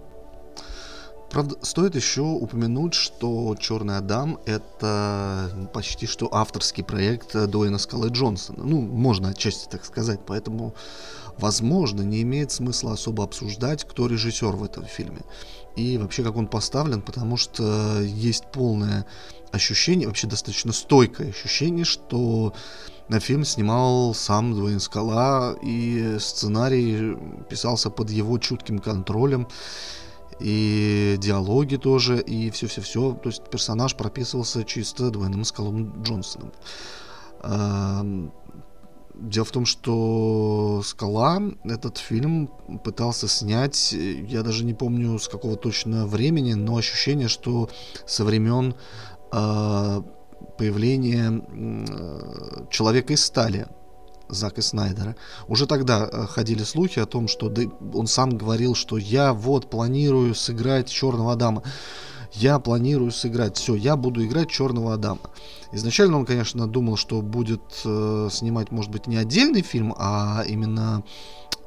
[1.32, 8.64] Правда, стоит еще упомянуть, что Черный Адам это почти что авторский проект Дуэйна Скалы Джонсона.
[8.66, 10.76] Ну, можно отчасти так сказать, поэтому
[11.38, 15.22] возможно, не имеет смысла особо обсуждать, кто режиссер в этом фильме.
[15.76, 19.06] И вообще, как он поставлен, потому что есть полное
[19.52, 22.54] ощущение, вообще достаточно стойкое ощущение, что
[23.08, 27.18] на фильм снимал сам Дуэйн Скала, и сценарий
[27.50, 29.48] писался под его чутким контролем,
[30.40, 33.14] и диалоги тоже, и все-все-все.
[33.14, 36.52] То есть персонаж прописывался чисто Дуэйном Скалом Джонсоном.
[39.22, 42.50] Дело в том, что «Скала» этот фильм
[42.84, 47.70] пытался снять, я даже не помню с какого точно времени, но ощущение, что
[48.08, 48.74] со времен
[49.32, 50.02] э,
[50.58, 53.68] появления э, «Человека из стали»,
[54.28, 55.16] Зака Снайдера.
[55.48, 57.54] Уже тогда э, ходили слухи о том, что
[57.94, 61.62] он сам говорил, что я вот планирую сыграть Черного Адама.
[62.34, 65.20] Я планирую сыграть, все, я буду играть Черного Адама.
[65.74, 71.04] Изначально он, конечно, думал, что будет э, снимать, может быть, не отдельный фильм, а именно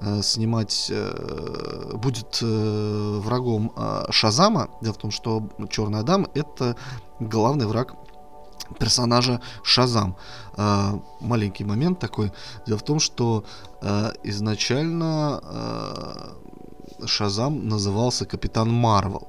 [0.00, 4.68] э, снимать э, будет э, врагом э, Шазама.
[4.80, 6.76] Дело в том, что Черный Адам это
[7.20, 7.94] главный враг
[8.78, 10.16] персонажа Шазам.
[10.56, 12.32] Э, маленький момент такой.
[12.66, 13.44] Дело в том, что
[13.82, 19.28] э, изначально э, Шазам назывался Капитан Марвел.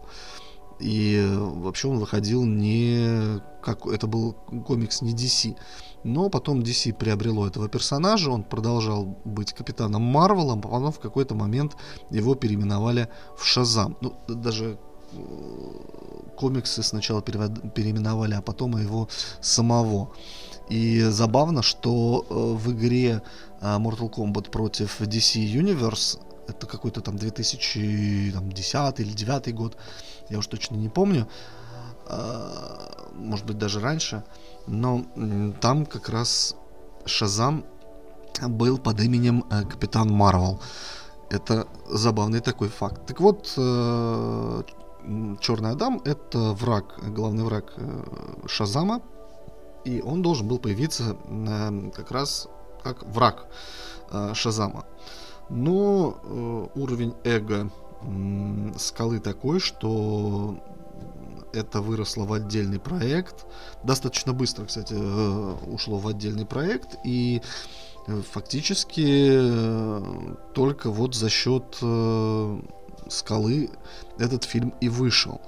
[0.80, 4.34] И вообще он выходил не как это был
[4.68, 5.56] комикс не DC.
[6.04, 11.34] Но потом DC приобрело этого персонажа, он продолжал быть капитаном Марвелом, а потом в какой-то
[11.34, 11.76] момент
[12.12, 13.98] его переименовали в Шазам.
[14.02, 14.78] Ну, даже
[16.36, 19.08] комиксы сначала переименовали, а потом его
[19.42, 20.12] самого.
[20.70, 23.22] И забавно, что э, в игре
[23.62, 29.78] э, Mortal Kombat против DC Universe, это какой-то там 2010 или 2009 год,
[30.30, 31.28] я уж точно не помню,
[32.08, 34.24] э, может быть даже раньше,
[34.68, 35.06] но
[35.62, 36.56] там как раз
[37.06, 37.66] Шазам
[38.42, 40.60] был под именем Капитан Марвел.
[41.30, 43.06] Это забавный такой факт.
[43.06, 43.58] Так вот,
[45.40, 48.04] Черный Адам это враг, главный враг э,
[48.48, 49.02] Шазама,
[49.84, 52.48] и он должен был появиться э, как раз
[52.84, 53.46] как враг
[54.10, 54.86] э, Шазама.
[55.50, 56.18] Но
[56.74, 57.70] уровень эго
[58.78, 60.60] скалы такой, что
[61.54, 63.46] это выросло в отдельный проект.
[63.84, 66.98] Достаточно быстро, кстати, ушло в отдельный проект.
[67.04, 67.42] И
[68.32, 69.42] фактически
[70.54, 71.78] только вот за счет
[73.08, 73.70] скалы
[74.20, 75.42] этот фильм и вышел.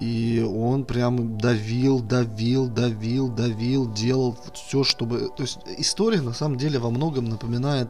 [0.00, 5.30] И он прям давил, давил, давил, давил, делал все, чтобы...
[5.36, 7.88] То есть история на самом деле во многом напоминает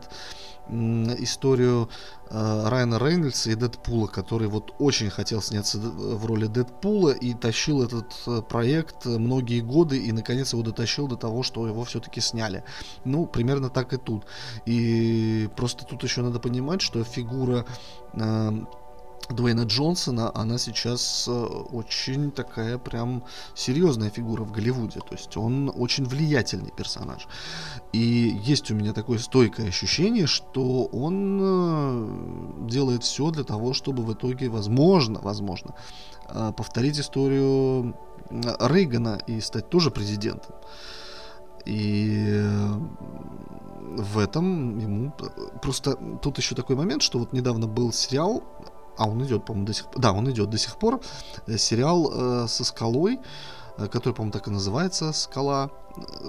[0.69, 1.89] историю
[2.31, 7.83] э, Райана Рейнольдса и Дэдпула, который вот очень хотел сняться в роли Дэдпула и тащил
[7.83, 12.65] этот э, проект многие годы и наконец его дотащил до того, что его все-таки сняли.
[13.05, 14.27] Ну, примерно так и тут.
[14.67, 17.67] И просто тут еще надо понимать, что фигура
[18.15, 18.51] э,
[19.33, 23.24] Дуэйна Джонсона, она сейчас э, очень такая прям
[23.55, 25.01] серьезная фигура в Голливуде.
[25.01, 27.26] То есть он очень влиятельный персонаж.
[27.93, 34.03] И есть у меня такое стойкое ощущение, что он э, делает все для того, чтобы
[34.03, 35.74] в итоге, возможно, возможно,
[36.28, 37.95] э, повторить историю
[38.30, 40.55] Рейгана и стать тоже президентом.
[41.64, 42.45] И
[43.97, 45.12] в этом ему
[45.61, 48.43] просто тут еще такой момент, что вот недавно был сериал
[48.97, 51.01] а он идет, по-моему, до сих пор, да, он идет до сих пор,
[51.47, 53.20] э, сериал э, со скалой,
[53.78, 55.70] э, который, по-моему, так и называется «Скала».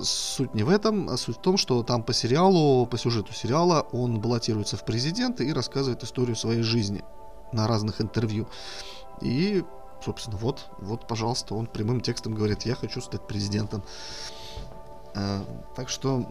[0.01, 3.87] Суть не в этом, а суть в том, что там по сериалу, по сюжету сериала
[3.93, 7.01] он баллотируется в президенты и рассказывает историю своей жизни
[7.53, 8.47] на разных интервью.
[9.21, 9.63] И,
[10.03, 13.83] собственно, вот, вот, пожалуйста, он прямым текстом говорит, я хочу стать президентом.
[15.15, 15.43] Э,
[15.75, 16.25] так что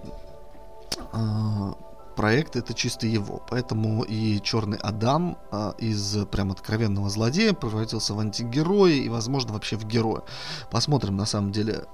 [1.12, 1.72] э,
[2.14, 3.42] проект это чисто его.
[3.48, 9.76] Поэтому и Черный Адам а, из прям откровенного злодея превратился в антигероя и, возможно, вообще
[9.76, 10.22] в героя.
[10.70, 11.86] Посмотрим, на самом деле,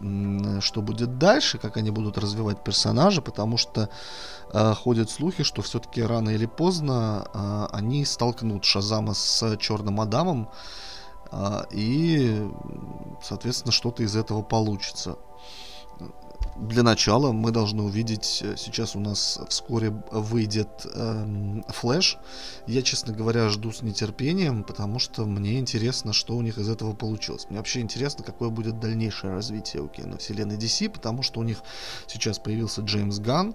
[0.60, 3.88] что будет дальше, как они будут развивать персонажа, потому что
[4.52, 10.48] а, ходят слухи, что все-таки рано или поздно а, они столкнут Шазама с Черным Адамом,
[11.72, 12.50] и,
[13.22, 15.18] соответственно, что-то из этого получится
[16.60, 22.18] для начала мы должны увидеть, э, сейчас у нас вскоре выйдет эм, Flash.
[22.66, 26.94] Я, честно говоря, жду с нетерпением, потому что мне интересно, что у них из этого
[26.94, 27.46] получилось.
[27.48, 31.62] Мне вообще интересно, какое будет дальнейшее развитие у киновселенной DC, потому что у них
[32.06, 33.54] сейчас появился Джеймс Ганн,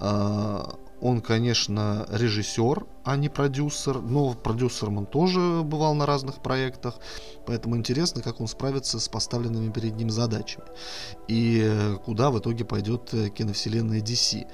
[0.00, 0.64] э,
[1.00, 6.98] он, конечно, режиссер, а не продюсер, но продюсером он тоже бывал на разных проектах,
[7.46, 10.66] поэтому интересно, как он справится с поставленными перед ним задачами
[11.28, 14.46] и э, куда в итоге пойдет э, киновселенная DC.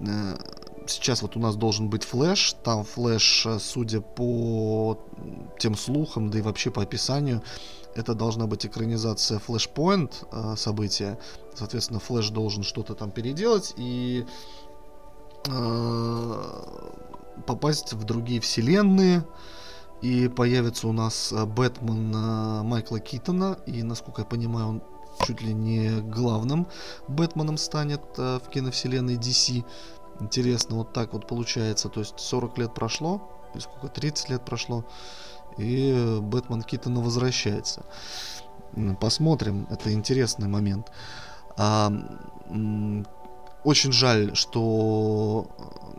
[0.00, 0.36] Э,
[0.86, 4.98] сейчас вот у нас должен быть Flash, там Flash, судя по
[5.58, 7.42] тем слухам, да и вообще по описанию,
[7.94, 11.18] это должна быть экранизация Flashpoint события.
[11.56, 14.24] Соответственно, Флэш должен что-то там переделать, и
[17.46, 19.24] попасть в другие вселенные.
[20.02, 23.58] И появится у нас э, Бэтмен э, Майкла Китона.
[23.66, 24.82] И, насколько я понимаю, он
[25.26, 26.66] чуть ли не главным
[27.06, 29.62] Бэтменом станет в киновселенной DC.
[30.20, 31.88] Интересно, вот так вот получается.
[31.90, 33.20] То есть 40 лет прошло,
[33.52, 34.84] или сколько, 30 лет прошло,
[35.58, 37.84] и Бэтмен Китона возвращается.
[39.00, 40.90] Посмотрим, это интересный момент.
[41.56, 41.92] А,
[43.64, 45.46] очень жаль, что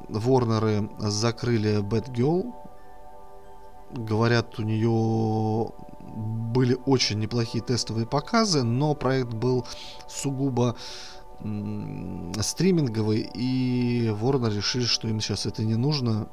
[0.10, 2.54] Ворнеры закрыли Girl.
[3.92, 9.66] Говорят, у нее были очень неплохие тестовые показы, но проект был
[10.08, 10.76] сугубо
[11.40, 16.30] стриминговый, и Warner решили, что им сейчас это не нужно.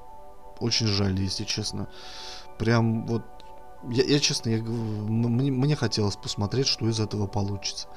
[0.61, 1.89] Очень жаль, если честно.
[2.59, 3.23] Прям вот
[3.89, 7.89] я, я честно, я, мне, мне хотелось посмотреть, что из этого получится.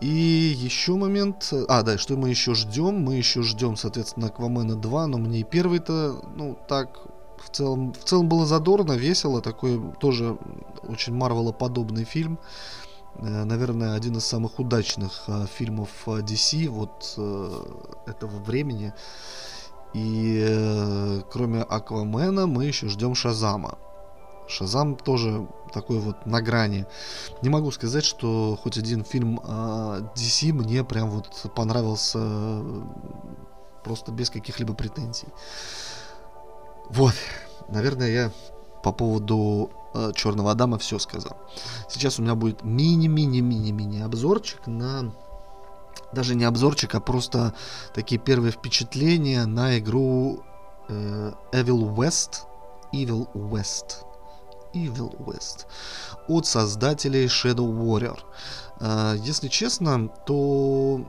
[0.00, 1.52] И еще момент...
[1.68, 3.02] А, да, что мы еще ждем?
[3.02, 6.98] Мы еще ждем, соответственно, Аквамена 2, но мне и первый-то, ну, так,
[7.38, 10.36] в целом, в целом было задорно, весело, такой тоже
[10.88, 12.38] очень Марвелоподобный фильм.
[13.16, 17.18] Э, наверное, один из самых удачных э, фильмов э, DC вот
[18.06, 18.92] этого времени.
[19.92, 23.78] И кроме Аквамена мы еще ждем Шазама.
[24.48, 26.86] Шазам тоже такой вот на грани.
[27.42, 32.62] Не могу сказать, что хоть один фильм DC мне прям вот понравился
[33.82, 35.28] просто без каких-либо претензий.
[36.88, 37.14] Вот,
[37.68, 38.32] наверное, я
[38.82, 41.36] по поводу э, Черного Адама все сказал.
[41.88, 45.12] Сейчас у меня будет мини-мини-мини-мини обзорчик на
[46.12, 47.54] даже не обзорчик, а просто
[47.92, 50.44] такие первые впечатления на игру
[50.88, 52.46] э, Evil West.
[52.92, 54.04] Evil West.
[54.74, 55.66] Evil West.
[56.28, 58.18] От создателей Shadow Warrior.
[58.80, 61.00] Э, если честно, то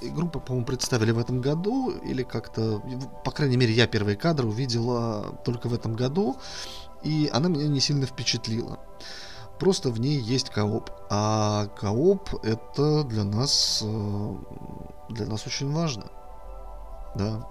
[0.00, 2.82] игру, по-моему, представили в этом году, или как-то,
[3.24, 6.36] по крайней мере, я первые кадры увидел только в этом году
[7.02, 8.78] и она меня не сильно впечатлила.
[9.58, 10.90] Просто в ней есть кооп.
[11.10, 14.34] А кооп это для нас, э,
[15.10, 16.06] для нас очень важно.
[17.14, 17.46] Да,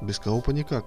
[0.00, 0.84] без коопа никак.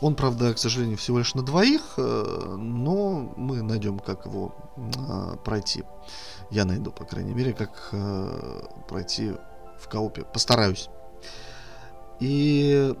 [0.00, 5.36] Он, правда, к сожалению, всего лишь на двоих, э, но мы найдем, как его э,
[5.44, 5.84] пройти.
[6.50, 7.92] Я найду, по крайней мере, как
[8.88, 9.32] пройти
[9.80, 10.22] в коопе.
[10.22, 10.88] Постараюсь.
[12.20, 12.94] И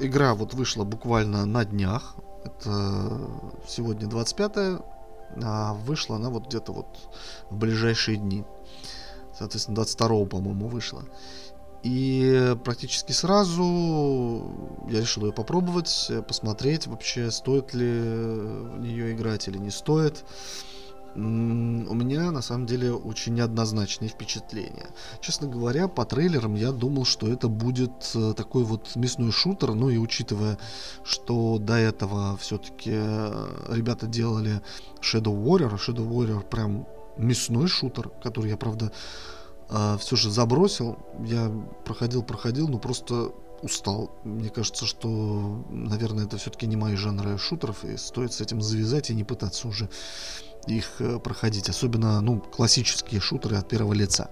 [0.00, 2.14] игра вот вышла буквально на днях.
[2.44, 3.20] Это
[3.68, 4.80] сегодня 25
[5.42, 6.86] а вышла она вот где-то вот
[7.50, 8.44] в ближайшие дни.
[9.36, 11.04] Соответственно, 22 по-моему, вышла.
[11.84, 14.50] И практически сразу
[14.88, 20.24] я решил ее попробовать, посмотреть вообще, стоит ли в нее играть или не стоит
[21.16, 24.88] у меня на самом деле очень неоднозначные впечатления.
[25.20, 29.90] Честно говоря, по трейлерам я думал, что это будет э, такой вот мясной шутер, ну
[29.90, 30.58] и учитывая,
[31.04, 34.60] что до этого все-таки э, ребята делали
[35.00, 38.90] Shadow Warrior, Shadow Warrior прям мясной шутер, который я, правда,
[39.74, 40.98] э, все же забросил.
[41.24, 41.50] Я
[41.84, 44.10] проходил, проходил, но просто устал.
[44.24, 49.10] Мне кажется, что, наверное, это все-таки не мои жанры шутеров, и стоит с этим завязать
[49.10, 49.88] и не пытаться уже
[50.66, 54.30] их э, проходить, особенно ну, классические шутеры от первого лица.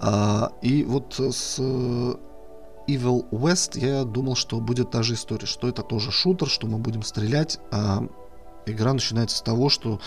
[0.00, 2.14] А, и вот с э,
[2.88, 6.78] Evil West я думал, что будет та же история, что это тоже шутер, что мы
[6.78, 8.02] будем стрелять, а
[8.66, 10.00] игра начинается с того, что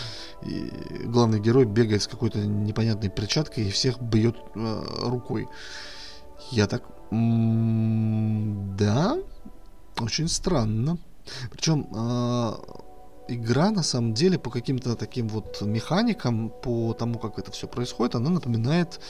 [1.04, 5.48] главный герой бегает с какой-то непонятной перчаткой и всех бьет э, рукой.
[6.50, 9.16] Я так, да,
[10.00, 10.98] очень странно.
[11.50, 12.52] Причем э,
[13.28, 18.14] игра на самом деле по каким-то таким вот механикам, по тому, как это все происходит,
[18.14, 19.00] она напоминает,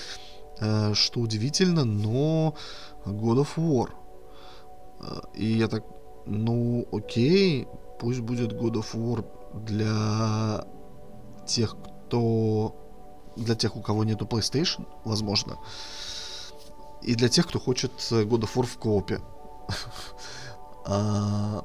[0.61, 2.55] э, что удивительно, но
[3.05, 3.91] God of War.
[5.01, 5.85] Э, и я так,
[6.27, 7.67] ну окей,
[7.99, 9.25] пусть будет God of War
[9.55, 10.67] для
[11.47, 11.77] тех,
[12.07, 12.77] кто
[13.37, 15.59] для тех, у кого нету PlayStation, возможно,
[17.03, 19.21] и для тех, кто хочет God of War в коопе.
[20.87, 21.65] А,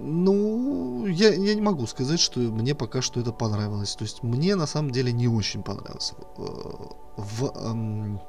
[0.00, 3.94] ну, я, я не могу сказать, что мне пока что это понравилось.
[3.96, 6.14] То есть мне на самом деле не очень понравилось.
[6.38, 6.42] Э,
[7.16, 8.20] в, эм,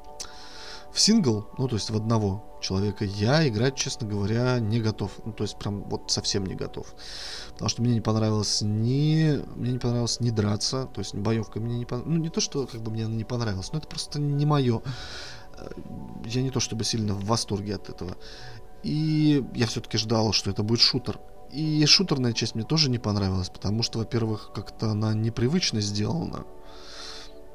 [0.92, 5.12] в сингл, ну то есть в одного человека, я играть, честно говоря, не готов.
[5.24, 6.94] Ну то есть прям вот совсем не готов.
[7.52, 9.40] Потому что мне не понравилось ни...
[9.56, 12.16] Мне не понравилось ни драться, то есть боевка мне не понравилась.
[12.16, 14.82] Ну не то, что как бы мне она не понравилась, но это просто не мое.
[15.58, 15.68] Э,
[16.26, 18.16] я не то чтобы сильно в восторге от этого.
[18.82, 21.18] И я все-таки ждал, что это будет шутер.
[21.52, 26.44] И шутерная часть мне тоже не понравилась, потому что, во-первых, как-то она непривычно сделана.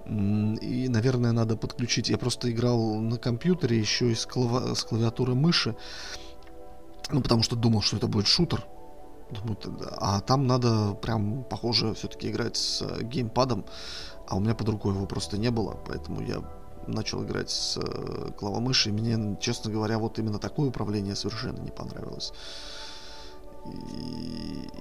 [0.08, 2.10] И, наверное, надо подключить.
[2.10, 4.76] Я просто играл на компьютере еще и с, клави...
[4.76, 5.76] с клавиатуры мыши.
[7.12, 8.66] Ну, потому что думал, что это будет шутер.
[9.98, 13.66] А там надо прям, похоже, все-таки играть с э, геймпадом.
[14.28, 15.80] А у меня под рукой его просто не было.
[15.88, 16.44] Поэтому я
[16.88, 18.90] начал играть с э, клавомыши.
[18.90, 22.32] И мне, честно говоря, вот именно такое управление совершенно не понравилось.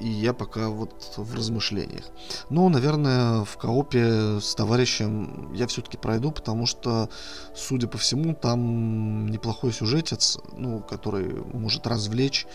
[0.01, 2.05] И, я пока вот в размышлениях.
[2.51, 7.09] Но, наверное, в коопе с товарищем я все-таки пройду, потому что,
[7.55, 12.47] судя по всему, там неплохой сюжетец, ну, который может развлечь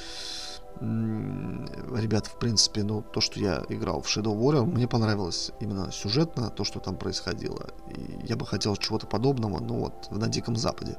[0.81, 6.49] ребят, в принципе, ну, то, что я играл в Shadow Warrior, мне понравилось именно сюжетно,
[6.49, 7.69] то, что там происходило.
[7.89, 10.97] И я бы хотел чего-то подобного, ну, вот, на Диком Западе.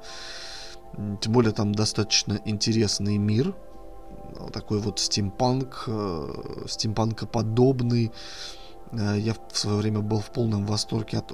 [1.21, 3.55] Тем более там достаточно интересный мир,
[4.53, 8.13] такой вот стимпанк, э, стимпанкоподобный,
[8.93, 11.33] я в свое время был в полном восторге от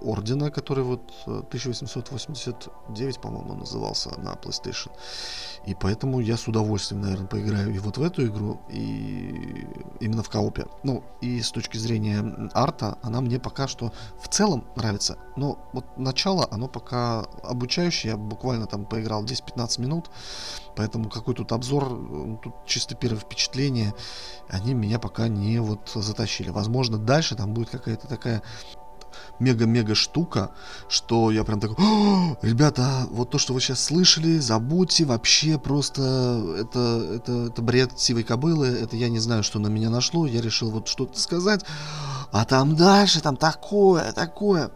[0.00, 4.90] Ордена, который вот 1889, э, по-моему, назывался на PlayStation.
[5.66, 9.66] И поэтому я с удовольствием, наверное, поиграю и вот в эту игру, и
[10.00, 10.66] именно в коопе.
[10.82, 15.18] Ну, и с точки зрения арта, она мне пока что в целом нравится.
[15.36, 18.12] Но вот начало, оно пока обучающее.
[18.12, 20.10] Я буквально там поиграл 10-15 минут.
[20.74, 23.94] Поэтому какой тут обзор, ну, тут чисто первое впечатление,
[24.48, 26.50] они меня пока не вот затащили.
[26.50, 28.42] Возможно, дальше там будет какая-то такая
[29.38, 30.50] мега-мега штука,
[30.88, 31.76] что я прям такой,
[32.42, 38.24] ребята, вот то, что вы сейчас слышали, забудьте, вообще просто это, это, это бред сивой
[38.24, 41.64] кобылы, это я не знаю, что на меня нашло, я решил вот что-то сказать,
[42.32, 44.70] а там дальше, там такое, такое.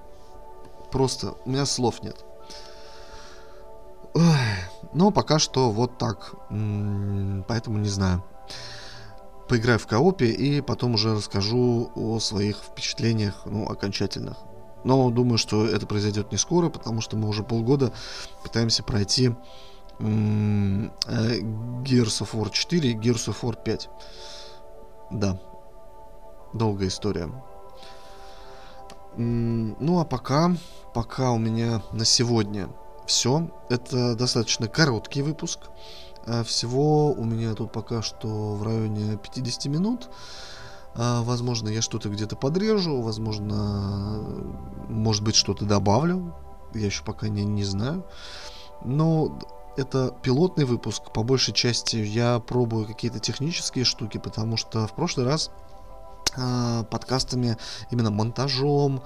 [0.90, 2.24] Просто у меня слов нет.
[4.92, 6.34] Но пока что вот так.
[6.50, 8.22] Поэтому не знаю.
[9.53, 14.38] Поиграю в коопе и потом уже расскажу о своих впечатлениях, ну, окончательных.
[14.82, 17.92] Но думаю, что это произойдет не скоро, потому что мы уже полгода
[18.42, 19.34] пытаемся пройти
[19.98, 23.90] э, Gears of War 4 и Gears of War 5.
[25.11, 25.38] Да.
[26.55, 27.30] Долгая история.
[29.18, 30.57] Ну а пока,
[30.94, 32.70] пока у меня на сегодня
[33.07, 33.50] все.
[33.68, 35.68] Это достаточно короткий выпуск.
[36.26, 40.10] А, всего у меня тут пока что в районе 50 минут.
[40.94, 44.22] А, возможно, я что-то где-то подрежу, возможно,
[44.88, 46.34] может быть, что-то добавлю.
[46.74, 48.04] Я еще пока не, не знаю.
[48.84, 49.38] Но
[49.76, 51.12] это пилотный выпуск.
[51.12, 55.50] По большей части я пробую какие-то технические штуки, потому что в прошлый раз
[56.34, 57.58] Э, подкастами,
[57.90, 59.02] именно монтажом,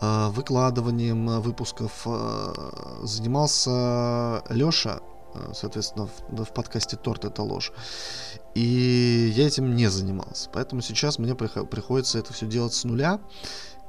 [0.00, 2.06] выкладыванием выпусков
[3.02, 5.00] занимался Лёша,
[5.54, 7.72] соответственно, в, в подкасте «Торт– это ложь».
[8.54, 10.48] И я этим не занимался.
[10.52, 13.20] Поэтому сейчас мне приходится это все делать с нуля.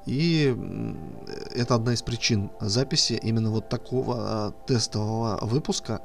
[0.05, 0.55] И
[1.53, 6.01] это одна из причин записи именно вот такого тестового выпуска.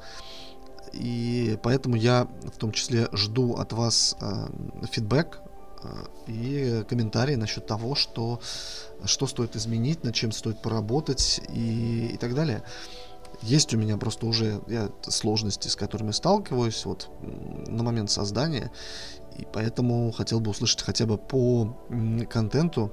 [0.93, 4.17] И поэтому я в том числе жду от вас
[4.91, 5.41] фидбэк
[6.27, 8.41] и комментарии насчет того, что,
[9.05, 12.63] что стоит изменить, над чем стоит поработать и, и так далее.
[13.43, 17.11] Есть у меня просто уже я, сложности, с которыми сталкиваюсь вот,
[17.67, 18.71] на момент создания,
[19.37, 21.77] и поэтому хотел бы услышать хотя бы по
[22.31, 22.93] контенту.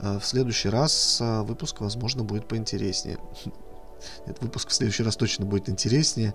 [0.00, 3.18] Э, в следующий раз э, выпуск, возможно, будет поинтереснее.
[4.26, 6.34] Нет, выпуск в следующий раз точно будет интереснее,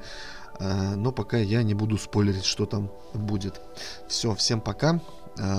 [0.59, 3.61] э, но пока я не буду спойлерить, что там будет.
[4.07, 4.99] Все, всем пока.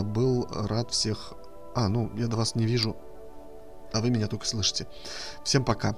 [0.04, 1.34] Был рад всех...
[1.74, 2.96] А, ну, я до вас не вижу,
[3.92, 4.86] а вы меня только слышите.
[5.42, 5.96] Всем пока.